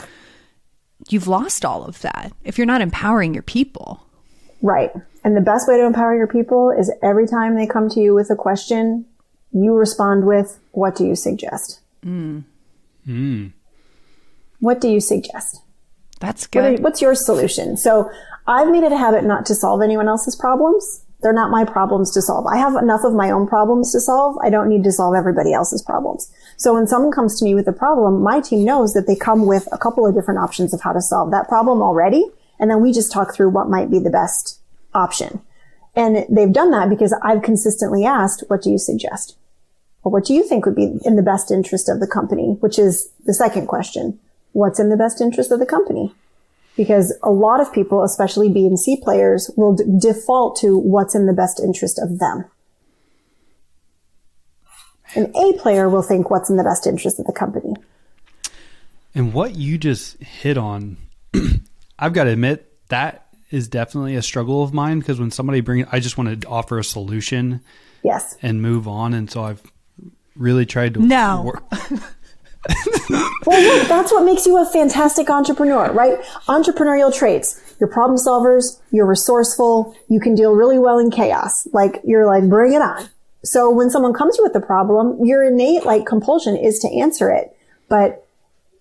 [1.09, 4.03] you've lost all of that if you're not empowering your people.
[4.63, 4.93] Right.
[5.25, 8.15] And the best way to empower your people is every time they come to you
[8.15, 9.05] with a question,
[9.65, 11.81] you respond with, what do you suggest?
[12.03, 12.41] Hmm.
[14.61, 15.61] What do you suggest?
[16.21, 16.83] That's What are- good.
[16.83, 17.77] what's your solution?
[17.77, 18.11] So
[18.47, 21.03] I've made it a habit not to solve anyone else's problems.
[21.23, 22.47] They're not my problems to solve.
[22.47, 24.37] I have enough of my own problems to solve.
[24.43, 26.31] I don't need to solve everybody else's problems.
[26.57, 29.47] So when someone comes to me with a problem, my team knows that they come
[29.47, 32.25] with a couple of different options of how to solve that problem already.
[32.59, 34.61] And then we just talk through what might be the best
[34.95, 35.41] option.
[35.95, 39.37] And they've done that because I've consistently asked, what do you suggest?
[40.07, 42.57] Or what do you think would be in the best interest of the company?
[42.61, 44.21] Which is the second question.
[44.53, 46.15] What's in the best interest of the company?
[46.77, 51.17] Because a lot of people, especially B and C players, will d- default to what's
[51.17, 52.45] in the best interest of them.
[55.17, 57.75] An A player will think what's in the best interest of the company.
[59.13, 60.99] And what you just hit on,
[61.99, 65.89] I've got to admit that is definitely a struggle of mine because when somebody brings,
[65.91, 67.61] I just want to offer a solution
[68.05, 68.37] Yes.
[68.41, 69.63] and move on, and so I've
[70.39, 71.43] really tried to No.
[71.45, 71.63] work.
[73.47, 76.21] Well, look, that's what makes you a fantastic entrepreneur, right?
[76.49, 77.61] Entrepreneurial traits.
[77.79, 78.81] You're problem solvers.
[78.91, 79.95] You're resourceful.
[80.09, 81.69] You can deal really well in chaos.
[81.73, 83.09] Like, you're like, bring it on.
[83.45, 86.89] So when someone comes to you with a problem, your innate like compulsion is to
[86.89, 87.57] answer it.
[87.89, 88.27] But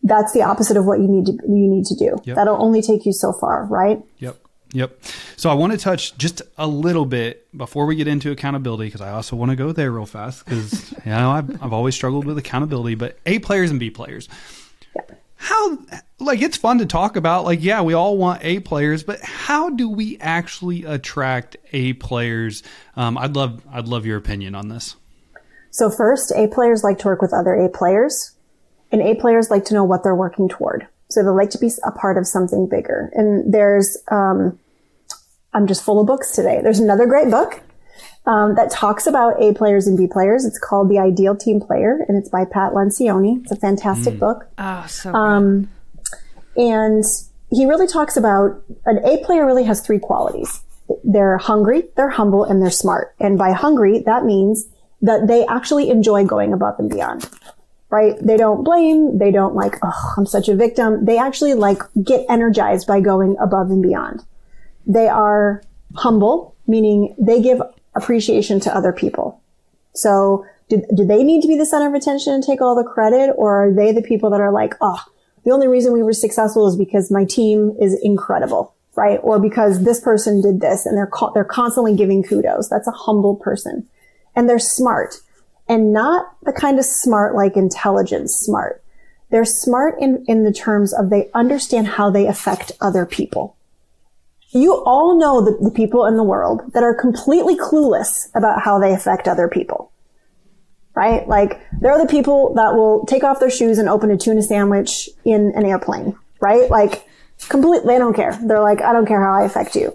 [0.02, 2.18] that's the opposite of what you need to, you need to do.
[2.24, 2.36] Yep.
[2.36, 4.02] That'll only take you so far, right?
[4.18, 4.40] Yep.
[4.76, 5.00] Yep.
[5.38, 9.00] So I want to touch just a little bit before we get into accountability because
[9.00, 12.26] I also want to go there real fast because you know I've, I've always struggled
[12.26, 12.96] with accountability.
[12.96, 14.28] But A players and B players,
[15.38, 15.78] how
[16.20, 17.46] like it's fun to talk about.
[17.46, 22.62] Like yeah, we all want A players, but how do we actually attract A players?
[22.98, 24.98] Um, I'd love I'd love your opinion on this.
[25.72, 28.36] So first, A players like to work with other A players
[28.92, 30.86] and A players like to know what they're working toward.
[31.10, 33.10] So they like to be a part of something bigger.
[33.14, 34.60] And there's, um,
[35.56, 36.60] I'm just full of books today.
[36.62, 37.62] There's another great book
[38.26, 40.46] um, that talks about A players and B players.
[40.46, 43.42] It's called The Ideal Team Player, and it's by Pat Lencioni.
[43.42, 44.48] It's a fantastic book.
[44.58, 45.70] Oh, so Um,
[46.58, 47.04] and
[47.50, 50.62] he really talks about an A player really has three qualities.
[51.04, 53.16] They're hungry, they're humble, and they're smart.
[53.20, 54.68] And by hungry, that means
[55.02, 57.30] that they actually enjoy going above and beyond.
[57.90, 58.16] Right?
[58.22, 59.20] They don't blame.
[59.20, 61.06] They don't like, oh, I'm such a victim.
[61.06, 64.26] They actually like get energized by going above and beyond.
[64.86, 65.64] They are
[65.96, 67.62] humble, meaning they give
[67.96, 69.42] appreciation to other people.
[69.94, 72.84] So do, do they need to be the center of attention and take all the
[72.84, 75.02] credit or are they the people that are like, oh,
[75.46, 79.20] the only reason we were successful is because my team is incredible, right?
[79.22, 82.68] Or because this person did this and they're, co- they're constantly giving kudos.
[82.68, 83.88] That's a humble person
[84.36, 85.16] and they're smart
[85.68, 88.84] and not the kind of smart like intelligence smart.
[89.32, 93.56] They're smart in, in the terms of they understand how they affect other people.
[94.56, 98.80] You all know the, the people in the world that are completely clueless about how
[98.80, 99.92] they affect other people.
[100.96, 101.28] Right?
[101.28, 105.10] Like, they're the people that will take off their shoes and open a tuna sandwich
[105.26, 106.18] in an airplane.
[106.40, 106.70] Right?
[106.70, 107.06] Like,
[107.50, 108.40] completely, they don't care.
[108.42, 109.94] They're like, I don't care how I affect you.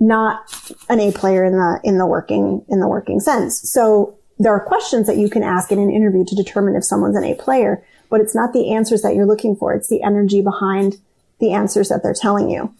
[0.00, 0.40] Not
[0.88, 3.70] an A player in the, in the working, in the working sense.
[3.70, 7.16] So there are questions that you can ask in an interview to determine if someone's
[7.16, 9.72] an A player, but it's not the answers that you're looking for.
[9.72, 10.96] It's the energy behind
[11.38, 12.74] the answers that they're telling you.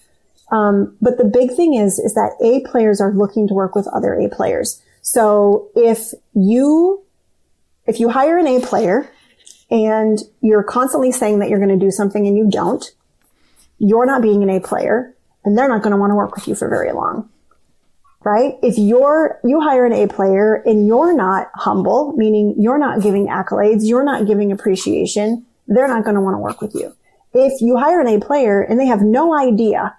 [0.50, 3.86] Um, but the big thing is, is that A players are looking to work with
[3.88, 4.82] other A players.
[5.02, 7.02] So if you,
[7.86, 9.10] if you hire an A player
[9.70, 12.84] and you're constantly saying that you're going to do something and you don't,
[13.78, 16.48] you're not being an A player and they're not going to want to work with
[16.48, 17.28] you for very long.
[18.22, 18.58] Right?
[18.62, 23.28] If you're, you hire an A player and you're not humble, meaning you're not giving
[23.28, 26.94] accolades, you're not giving appreciation, they're not going to want to work with you.
[27.32, 29.96] If you hire an A player and they have no idea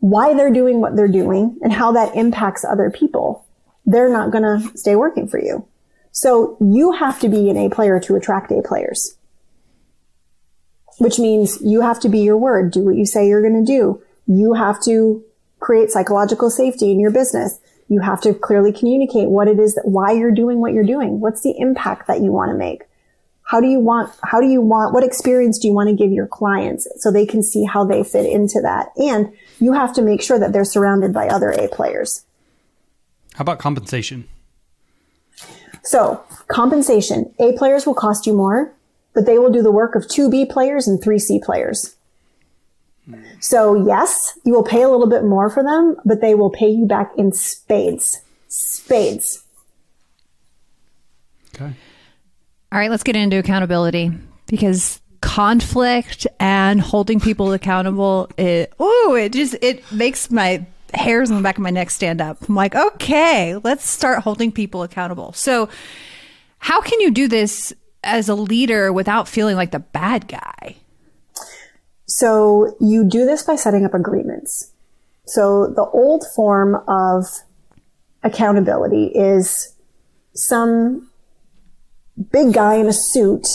[0.00, 3.46] why they're doing what they're doing and how that impacts other people,
[3.86, 5.66] they're not going to stay working for you.
[6.12, 9.16] So you have to be an A player to attract A players.
[10.98, 12.72] which means you have to be your word.
[12.72, 14.02] Do what you say you're going to do.
[14.26, 15.24] You have to
[15.60, 17.58] create psychological safety in your business.
[17.88, 21.20] You have to clearly communicate what it is that why you're doing what you're doing.
[21.20, 22.82] What's the impact that you want to make?
[23.44, 26.12] How do you want, how do you want, what experience do you want to give
[26.12, 28.88] your clients so they can see how they fit into that?
[28.96, 32.24] And you have to make sure that they're surrounded by other A players.
[33.34, 34.28] How about compensation?
[35.82, 38.72] So compensation, A players will cost you more,
[39.14, 41.94] but they will do the work of two B players and three C players.
[43.40, 46.68] So yes, you will pay a little bit more for them, but they will pay
[46.68, 48.20] you back in spades.
[48.48, 49.44] Spades.
[51.54, 51.72] Okay.
[52.70, 54.12] All right, let's get into accountability
[54.46, 60.64] because conflict and holding people accountable it oh it just it makes my
[60.94, 62.38] hairs on the back of my neck stand up.
[62.48, 65.32] I'm like okay let's start holding people accountable.
[65.32, 65.68] So
[66.58, 67.72] how can you do this
[68.04, 70.76] as a leader without feeling like the bad guy?
[72.06, 74.72] So you do this by setting up agreements.
[75.26, 77.26] So the old form of
[78.22, 79.74] accountability is
[80.34, 81.10] some
[82.32, 83.46] big guy in a suit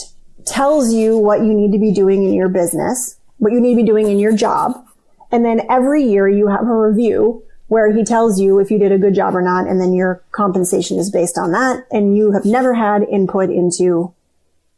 [0.46, 3.82] tells you what you need to be doing in your business, what you need to
[3.82, 4.86] be doing in your job.
[5.32, 8.92] And then every year you have a review where he tells you if you did
[8.92, 9.68] a good job or not.
[9.68, 11.86] And then your compensation is based on that.
[11.92, 14.14] And you have never had input into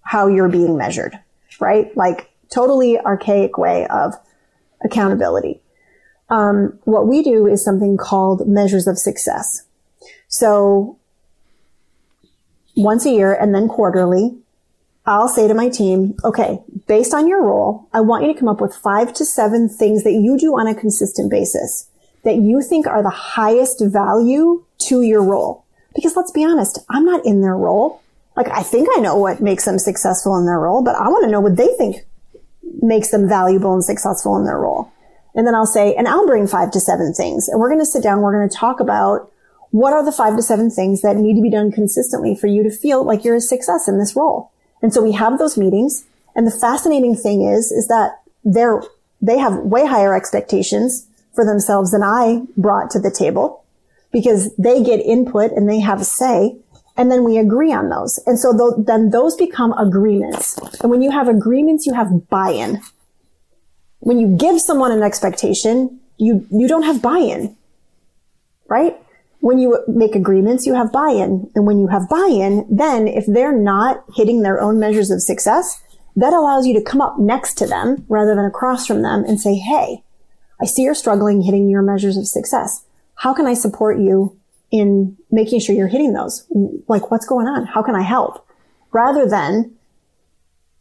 [0.02, 1.20] how you're being measured,
[1.60, 1.96] right?
[1.98, 4.14] Like totally archaic way of
[4.84, 5.62] accountability.
[6.30, 9.64] Um, what we do is something called measures of success.
[10.28, 10.98] So
[12.76, 14.38] once a year and then quarterly,
[15.08, 18.50] I'll say to my team, okay, based on your role, I want you to come
[18.50, 21.90] up with five to seven things that you do on a consistent basis
[22.24, 25.64] that you think are the highest value to your role.
[25.94, 28.02] Because let's be honest, I'm not in their role.
[28.36, 31.24] Like I think I know what makes them successful in their role, but I want
[31.26, 31.98] to know what they think
[32.82, 34.92] makes them valuable and successful in their role.
[35.36, 37.86] And then I'll say, and I'll bring five to seven things and we're going to
[37.86, 38.22] sit down.
[38.22, 39.32] We're going to talk about
[39.70, 42.64] what are the five to seven things that need to be done consistently for you
[42.64, 44.52] to feel like you're a success in this role.
[44.82, 46.06] And so we have those meetings.
[46.36, 48.82] And the fascinating thing is, is that they're,
[49.22, 53.64] they have way higher expectations for themselves than I brought to the table
[54.12, 56.58] because they get input and they have a say.
[56.98, 58.20] And then we agree on those.
[58.26, 60.58] And so th- then those become agreements.
[60.82, 62.82] And when you have agreements, you have buy-in.
[64.00, 67.58] When you give someone an expectation, you, you don't have buy-in,
[68.68, 68.96] right?
[69.46, 71.52] When you make agreements, you have buy-in.
[71.54, 75.84] And when you have buy-in, then if they're not hitting their own measures of success,
[76.16, 79.40] that allows you to come up next to them rather than across from them and
[79.40, 80.04] say, Hey,
[80.60, 82.86] I see you're struggling hitting your measures of success.
[83.14, 84.36] How can I support you
[84.72, 86.48] in making sure you're hitting those?
[86.88, 87.68] Like, what's going on?
[87.68, 88.48] How can I help?
[88.94, 89.76] Rather than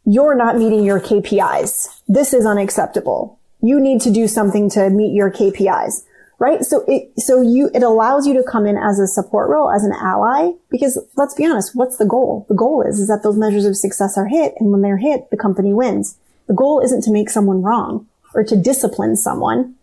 [0.05, 2.01] you're not meeting your KPIs.
[2.07, 3.39] This is unacceptable.
[3.61, 6.01] You need to do something to meet your KPIs
[6.39, 6.63] right?
[6.63, 9.83] So it, so you, it allows you to come in as a support role, as
[9.83, 12.45] an ally, because let's be honest, what's the goal?
[12.49, 14.53] The goal is, is that those measures of success are hit.
[14.59, 16.17] And when they're hit, the company wins.
[16.47, 19.75] The goal isn't to make someone wrong or to discipline someone.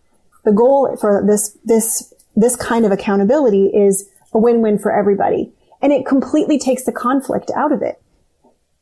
[0.44, 5.52] The goal for this, this, this kind of accountability is a win-win for everybody.
[5.80, 8.00] And it completely takes the conflict out of it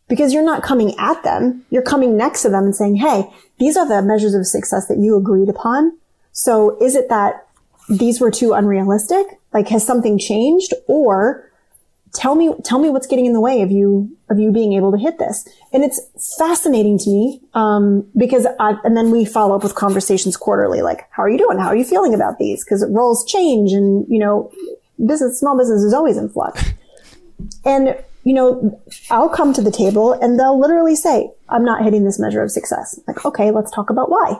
[0.08, 1.64] because you're not coming at them.
[1.70, 4.98] You're coming next to them and saying, Hey, these are the measures of success that
[4.98, 5.96] you agreed upon.
[6.32, 7.46] So is it that
[7.88, 9.26] these were too unrealistic?
[9.52, 10.74] Like, has something changed?
[10.86, 11.50] Or
[12.14, 14.92] tell me, tell me what's getting in the way of you, of you being able
[14.92, 15.46] to hit this.
[15.72, 16.00] And it's
[16.38, 21.08] fascinating to me, um, because I, and then we follow up with conversations quarterly, like,
[21.10, 21.58] how are you doing?
[21.58, 22.64] How are you feeling about these?
[22.64, 24.52] Cause roles change and, you know,
[25.04, 26.64] business, small business is always in flux.
[27.64, 32.04] And, you know, I'll come to the table and they'll literally say, I'm not hitting
[32.04, 33.00] this measure of success.
[33.06, 34.38] Like, okay, let's talk about why.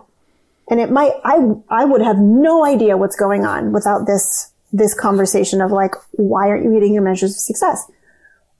[0.71, 1.37] And it might, I,
[1.69, 6.49] I would have no idea what's going on without this, this conversation of like, why
[6.49, 7.91] aren't you hitting your measures of success?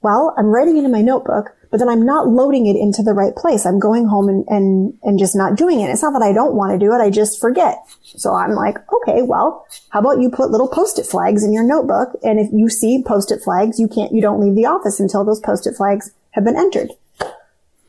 [0.01, 3.13] Well, I'm writing it in my notebook, but then I'm not loading it into the
[3.13, 3.65] right place.
[3.65, 5.89] I'm going home and, and, and just not doing it.
[5.89, 6.97] It's not that I don't want to do it.
[6.97, 7.77] I just forget.
[8.03, 12.09] So I'm like, okay, well, how about you put little post-it flags in your notebook?
[12.23, 15.39] And if you see post-it flags, you can't, you don't leave the office until those
[15.39, 16.89] post-it flags have been entered.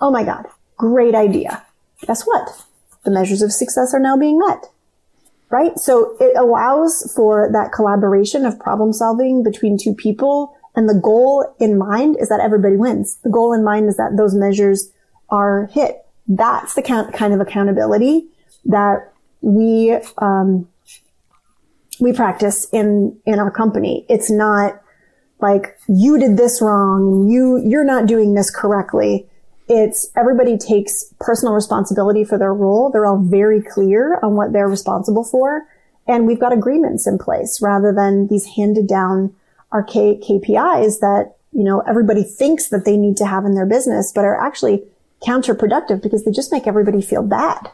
[0.01, 0.47] Oh my God.
[0.77, 1.65] Great idea.
[2.07, 2.67] Guess what?
[3.05, 4.67] The measures of success are now being met.
[5.51, 5.79] Right?
[5.79, 10.57] So it allows for that collaboration of problem solving between two people.
[10.75, 13.19] And the goal in mind is that everybody wins.
[13.23, 14.91] The goal in mind is that those measures
[15.29, 16.07] are hit.
[16.27, 18.29] That's the kind of accountability
[18.65, 20.69] that we, um,
[22.01, 24.07] we practice in, in our company.
[24.09, 24.81] It's not
[25.41, 27.29] like you did this wrong.
[27.29, 29.29] You, you're not doing this correctly
[29.75, 32.91] It's everybody takes personal responsibility for their role.
[32.91, 35.63] They're all very clear on what they're responsible for.
[36.07, 39.35] And we've got agreements in place rather than these handed down
[39.73, 44.13] archaic KPIs that, you know, everybody thinks that they need to have in their business,
[44.15, 44.83] but are actually
[45.27, 47.71] counterproductive because they just make everybody feel bad.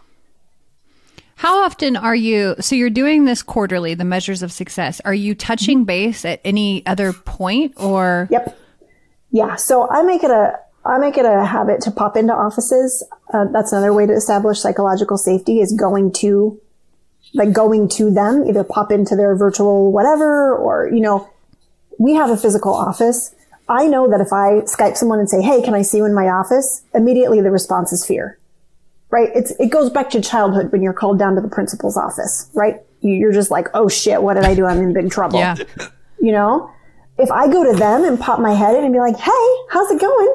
[1.35, 2.55] How often are you?
[2.61, 5.01] So you're doing this quarterly, the measures of success.
[5.05, 5.87] Are you touching mm-hmm.
[5.87, 8.29] base at any other point or?
[8.31, 8.57] Yep.
[9.33, 9.57] Yeah.
[9.57, 13.05] So I make it a, I make it a habit to pop into offices.
[13.33, 16.61] Uh, that's another way to establish psychological safety is going to,
[17.35, 21.29] like going to them, either pop into their virtual whatever, or, you know,
[21.99, 23.35] we have a physical office.
[23.69, 26.15] I know that if I Skype someone and say, Hey, can I see you in
[26.15, 26.83] my office?
[26.95, 28.39] Immediately the response is fear
[29.11, 29.31] right?
[29.35, 32.81] It's, it goes back to childhood when you're called down to the principal's office, right?
[33.01, 34.67] You're just like, oh shit, what did I do?
[34.67, 35.39] I'm in big trouble.
[35.39, 35.57] Yeah.
[36.21, 36.71] You know,
[37.17, 39.91] if I go to them and pop my head in and be like, hey, how's
[39.91, 40.35] it going?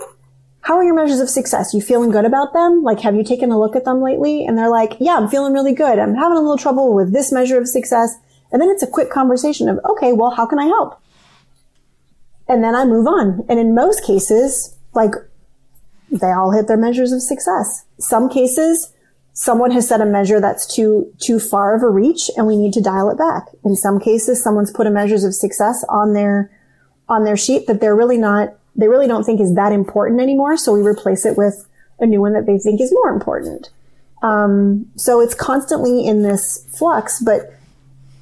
[0.63, 1.73] How are your measures of success?
[1.73, 2.83] You feeling good about them?
[2.83, 4.45] Like, have you taken a look at them lately?
[4.45, 5.99] And they're like, yeah, I'm feeling really good.
[5.99, 8.15] I'm having a little trouble with this measure of success.
[8.51, 11.01] And then it's a quick conversation of, okay, well, how can I help?
[12.47, 13.45] And then I move on.
[13.49, 15.11] And in most cases, like
[16.09, 17.83] they all hit their measures of success.
[17.99, 18.93] Some cases,
[19.33, 22.71] someone has set a measure that's too, too far of a reach and we need
[22.73, 23.47] to dial it back.
[23.65, 26.49] In some cases, someone's put a measures of success on their,
[27.09, 30.57] on their sheet that they're really not, they really don't think is that important anymore.
[30.57, 31.67] So we replace it with
[31.99, 33.69] a new one that they think is more important.
[34.21, 37.53] Um, so it's constantly in this flux, but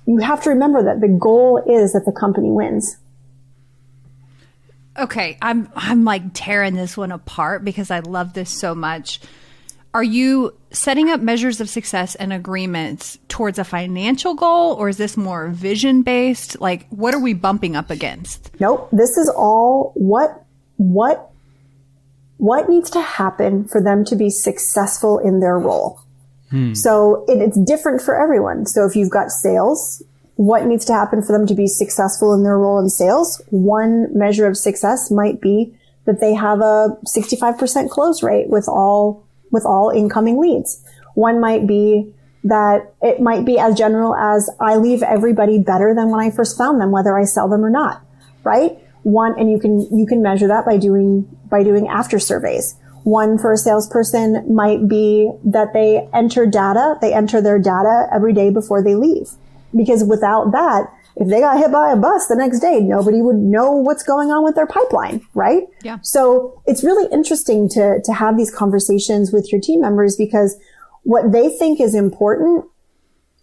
[0.06, 2.98] you have to remember that the goal is that the company wins.
[4.98, 9.22] Okay, I'm I'm like tearing this one apart because I love this so much.
[9.94, 14.98] Are you setting up measures of success and agreements towards a financial goal or is
[14.98, 16.60] this more vision based?
[16.62, 18.52] Like what are we bumping up against?
[18.60, 20.46] Nope, this is all what
[20.78, 21.32] what
[22.38, 26.00] what needs to happen for them to be successful in their role.
[26.50, 26.74] Hmm.
[26.74, 28.66] So it, it's different for everyone.
[28.66, 30.02] So if you've got sales,
[30.36, 33.42] what needs to happen for them to be successful in their role in sales.
[33.50, 39.24] One measure of success might be that they have a 65% close rate with all,
[39.52, 40.84] with all incoming leads.
[41.16, 46.10] One might be that it might be as general as I leave everybody better than
[46.10, 48.04] when I first found them, whether I sell them or not,
[48.44, 48.80] right?
[49.04, 52.76] One, and you can, you can measure that by doing, by doing after surveys.
[53.04, 58.34] One for a salesperson might be that they enter data, they enter their data every
[58.34, 59.32] day before they leave.
[59.76, 63.36] Because without that, if they got hit by a bus the next day, nobody would
[63.36, 65.64] know what's going on with their pipeline, right?
[65.84, 66.00] Yeah.
[66.02, 70.58] So it's really interesting to, to have these conversations with your team members because
[71.04, 72.66] what they think is important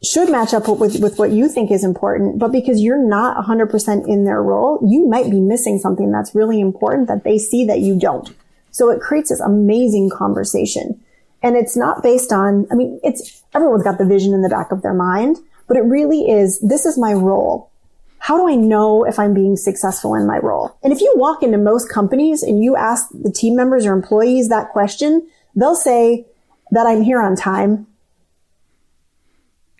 [0.03, 2.39] should match up with, with what you think is important.
[2.39, 6.61] But because you're not 100% in their role, you might be missing something that's really
[6.61, 8.35] important that they see that you don't.
[8.71, 11.03] So it creates this amazing conversation.
[11.43, 14.73] And it's not based on, I mean, it's, everyone's got the vision in the back
[14.73, 15.37] of their mind,
[15.69, 17.71] but it really is, this is my role.
[18.19, 20.77] How do I know if I'm being successful in my role?
[20.83, 24.49] And if you walk into most companies and you ask the team members or employees
[24.49, 26.27] that question, they'll say
[26.73, 27.87] that I'm here on time.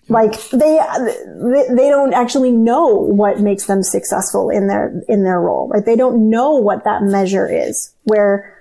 [0.07, 0.79] Like they,
[1.69, 5.85] they don't actually know what makes them successful in their, in their role, right?
[5.85, 8.55] They don't know what that measure is where,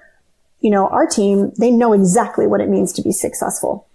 [0.60, 3.86] you know, our team, they know exactly what it means to be successful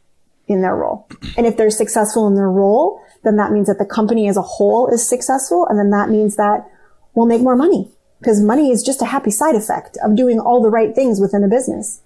[0.48, 1.08] in their role.
[1.38, 4.42] And if they're successful in their role, then that means that the company as a
[4.42, 5.66] whole is successful.
[5.68, 6.70] And then that means that
[7.14, 7.90] we'll make more money
[8.20, 11.44] because money is just a happy side effect of doing all the right things within
[11.44, 12.02] a business.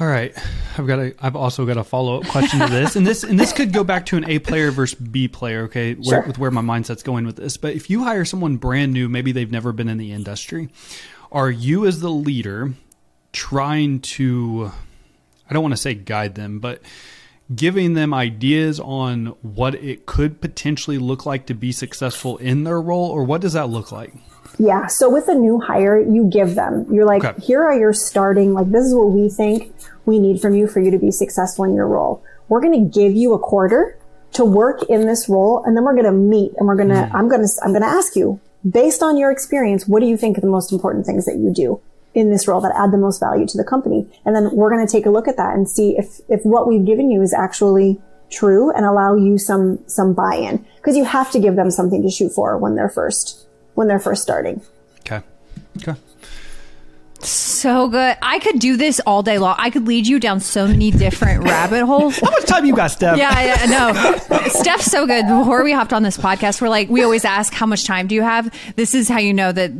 [0.00, 0.36] All right,
[0.76, 1.14] I've got a.
[1.20, 3.84] I've also got a follow up question to this, and this and this could go
[3.84, 5.62] back to an A player versus B player.
[5.66, 6.26] Okay, where, Sure.
[6.26, 7.56] with where my mindset's going with this.
[7.56, 10.68] But if you hire someone brand new, maybe they've never been in the industry,
[11.30, 12.72] are you as the leader
[13.34, 14.72] trying to?
[15.48, 16.80] I don't want to say guide them, but
[17.54, 22.80] giving them ideas on what it could potentially look like to be successful in their
[22.80, 24.14] role, or what does that look like?
[24.58, 24.86] Yeah.
[24.86, 27.40] So with a new hire, you give them, you're like, Okay.
[27.42, 29.72] here are your starting, like, this is what we think
[30.06, 32.22] we need from you for you to be successful in your role.
[32.48, 33.98] We're going to give you a quarter
[34.34, 35.62] to work in this role.
[35.64, 37.14] And then we're going to meet and we're going to, mm.
[37.14, 40.16] I'm going to, I'm going to ask you based on your experience, what do you
[40.16, 41.80] think are the most important things that you do
[42.14, 44.06] in this role that add the most value to the company?
[44.24, 46.66] And then we're going to take a look at that and see if, if what
[46.66, 48.00] we've given you is actually
[48.30, 52.10] true and allow you some, some buy-in because you have to give them something to
[52.10, 54.60] shoot for when they're first, when they're first starting.
[55.00, 55.20] Okay.
[55.78, 55.94] Okay.
[57.20, 58.16] So good.
[58.20, 59.56] I could do this all day long.
[59.58, 62.18] I could lead you down so many different rabbit holes.
[62.18, 63.16] How much time you got, Steph?
[63.16, 64.48] Yeah, I know.
[64.48, 65.26] Steph's so good.
[65.26, 68.14] Before we hopped on this podcast, we're like, we always ask, how much time do
[68.14, 68.54] you have?
[68.76, 69.70] This is how you know that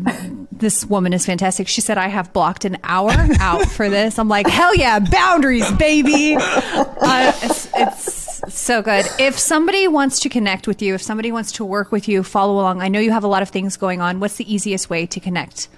[0.65, 1.69] this woman is fantastic.
[1.69, 4.19] She said, I have blocked an hour out for this.
[4.19, 6.37] I'm like, hell yeah, boundaries, baby.
[6.37, 9.05] Uh, it's, it's so good.
[9.19, 12.55] If somebody wants to connect with you, if somebody wants to work with you, follow
[12.55, 12.81] along.
[12.81, 14.21] I know you have a lot of things going on.
[14.21, 15.69] What's the easiest way to connect?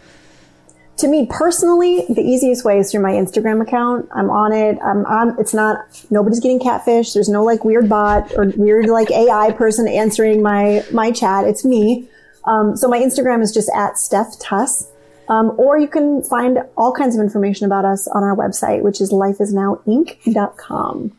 [0.99, 4.09] to me personally, the easiest way is through my Instagram account.
[4.13, 4.79] I'm on it.
[4.83, 5.79] I'm on, it's not,
[6.11, 7.13] nobody's getting catfish.
[7.13, 11.45] There's no like weird bot or weird like AI person answering my, my chat.
[11.47, 12.09] It's me.
[12.47, 14.91] Um, so my Instagram is just at Steph Tuss.
[15.29, 19.01] Um, or you can find all kinds of information about us on our website, which
[19.01, 21.13] is lifeisnowinc.com.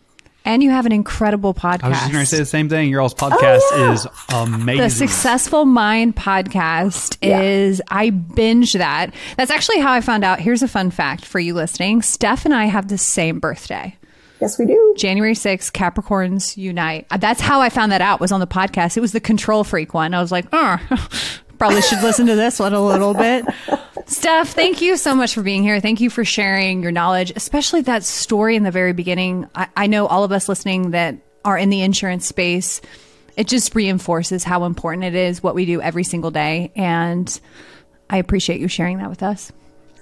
[0.45, 1.83] And you have an incredible podcast.
[1.83, 2.89] I was just going to say the same thing.
[2.89, 3.91] Your all's podcast oh, yeah.
[3.91, 4.81] is amazing.
[4.81, 7.41] The Successful Mind podcast yeah.
[7.41, 9.13] is, I binge that.
[9.35, 10.39] That's actually how I found out.
[10.39, 13.96] Here's a fun fact for you listening Steph and I have the same birthday.
[14.39, 14.93] Yes, we do.
[14.97, 17.07] January 6th, Capricorns unite.
[17.09, 18.97] Uh, that's how I found that out was on the podcast.
[18.97, 20.13] It was the control freak one.
[20.13, 20.77] I was like, oh,
[21.57, 23.45] probably should listen to this one a little bit.
[24.05, 25.79] Steph, thank you so much for being here.
[25.79, 29.49] Thank you for sharing your knowledge, especially that story in the very beginning.
[29.55, 32.79] I, I know all of us listening that are in the insurance space,
[33.35, 36.71] it just reinforces how important it is what we do every single day.
[36.75, 37.39] And
[38.09, 39.51] I appreciate you sharing that with us.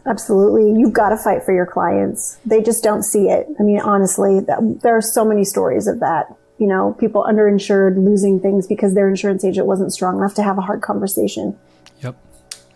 [0.07, 0.79] Absolutely.
[0.79, 2.37] You've got to fight for your clients.
[2.45, 3.47] They just don't see it.
[3.59, 6.35] I mean, honestly, that, there are so many stories of that.
[6.59, 10.57] You know, people underinsured losing things because their insurance agent wasn't strong enough to have
[10.57, 11.57] a hard conversation.
[12.01, 12.15] Yep.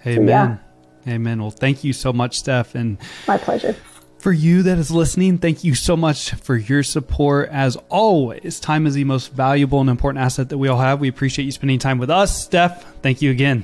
[0.05, 0.17] Amen.
[0.17, 1.13] So, yeah.
[1.13, 1.41] Amen.
[1.41, 2.75] Well, thank you so much, Steph.
[2.75, 3.75] And my pleasure.
[4.17, 7.47] For you that is listening, thank you so much for your support.
[7.49, 10.99] As always, time is the most valuable and important asset that we all have.
[10.99, 12.43] We appreciate you spending time with us.
[12.43, 13.63] Steph, thank you again.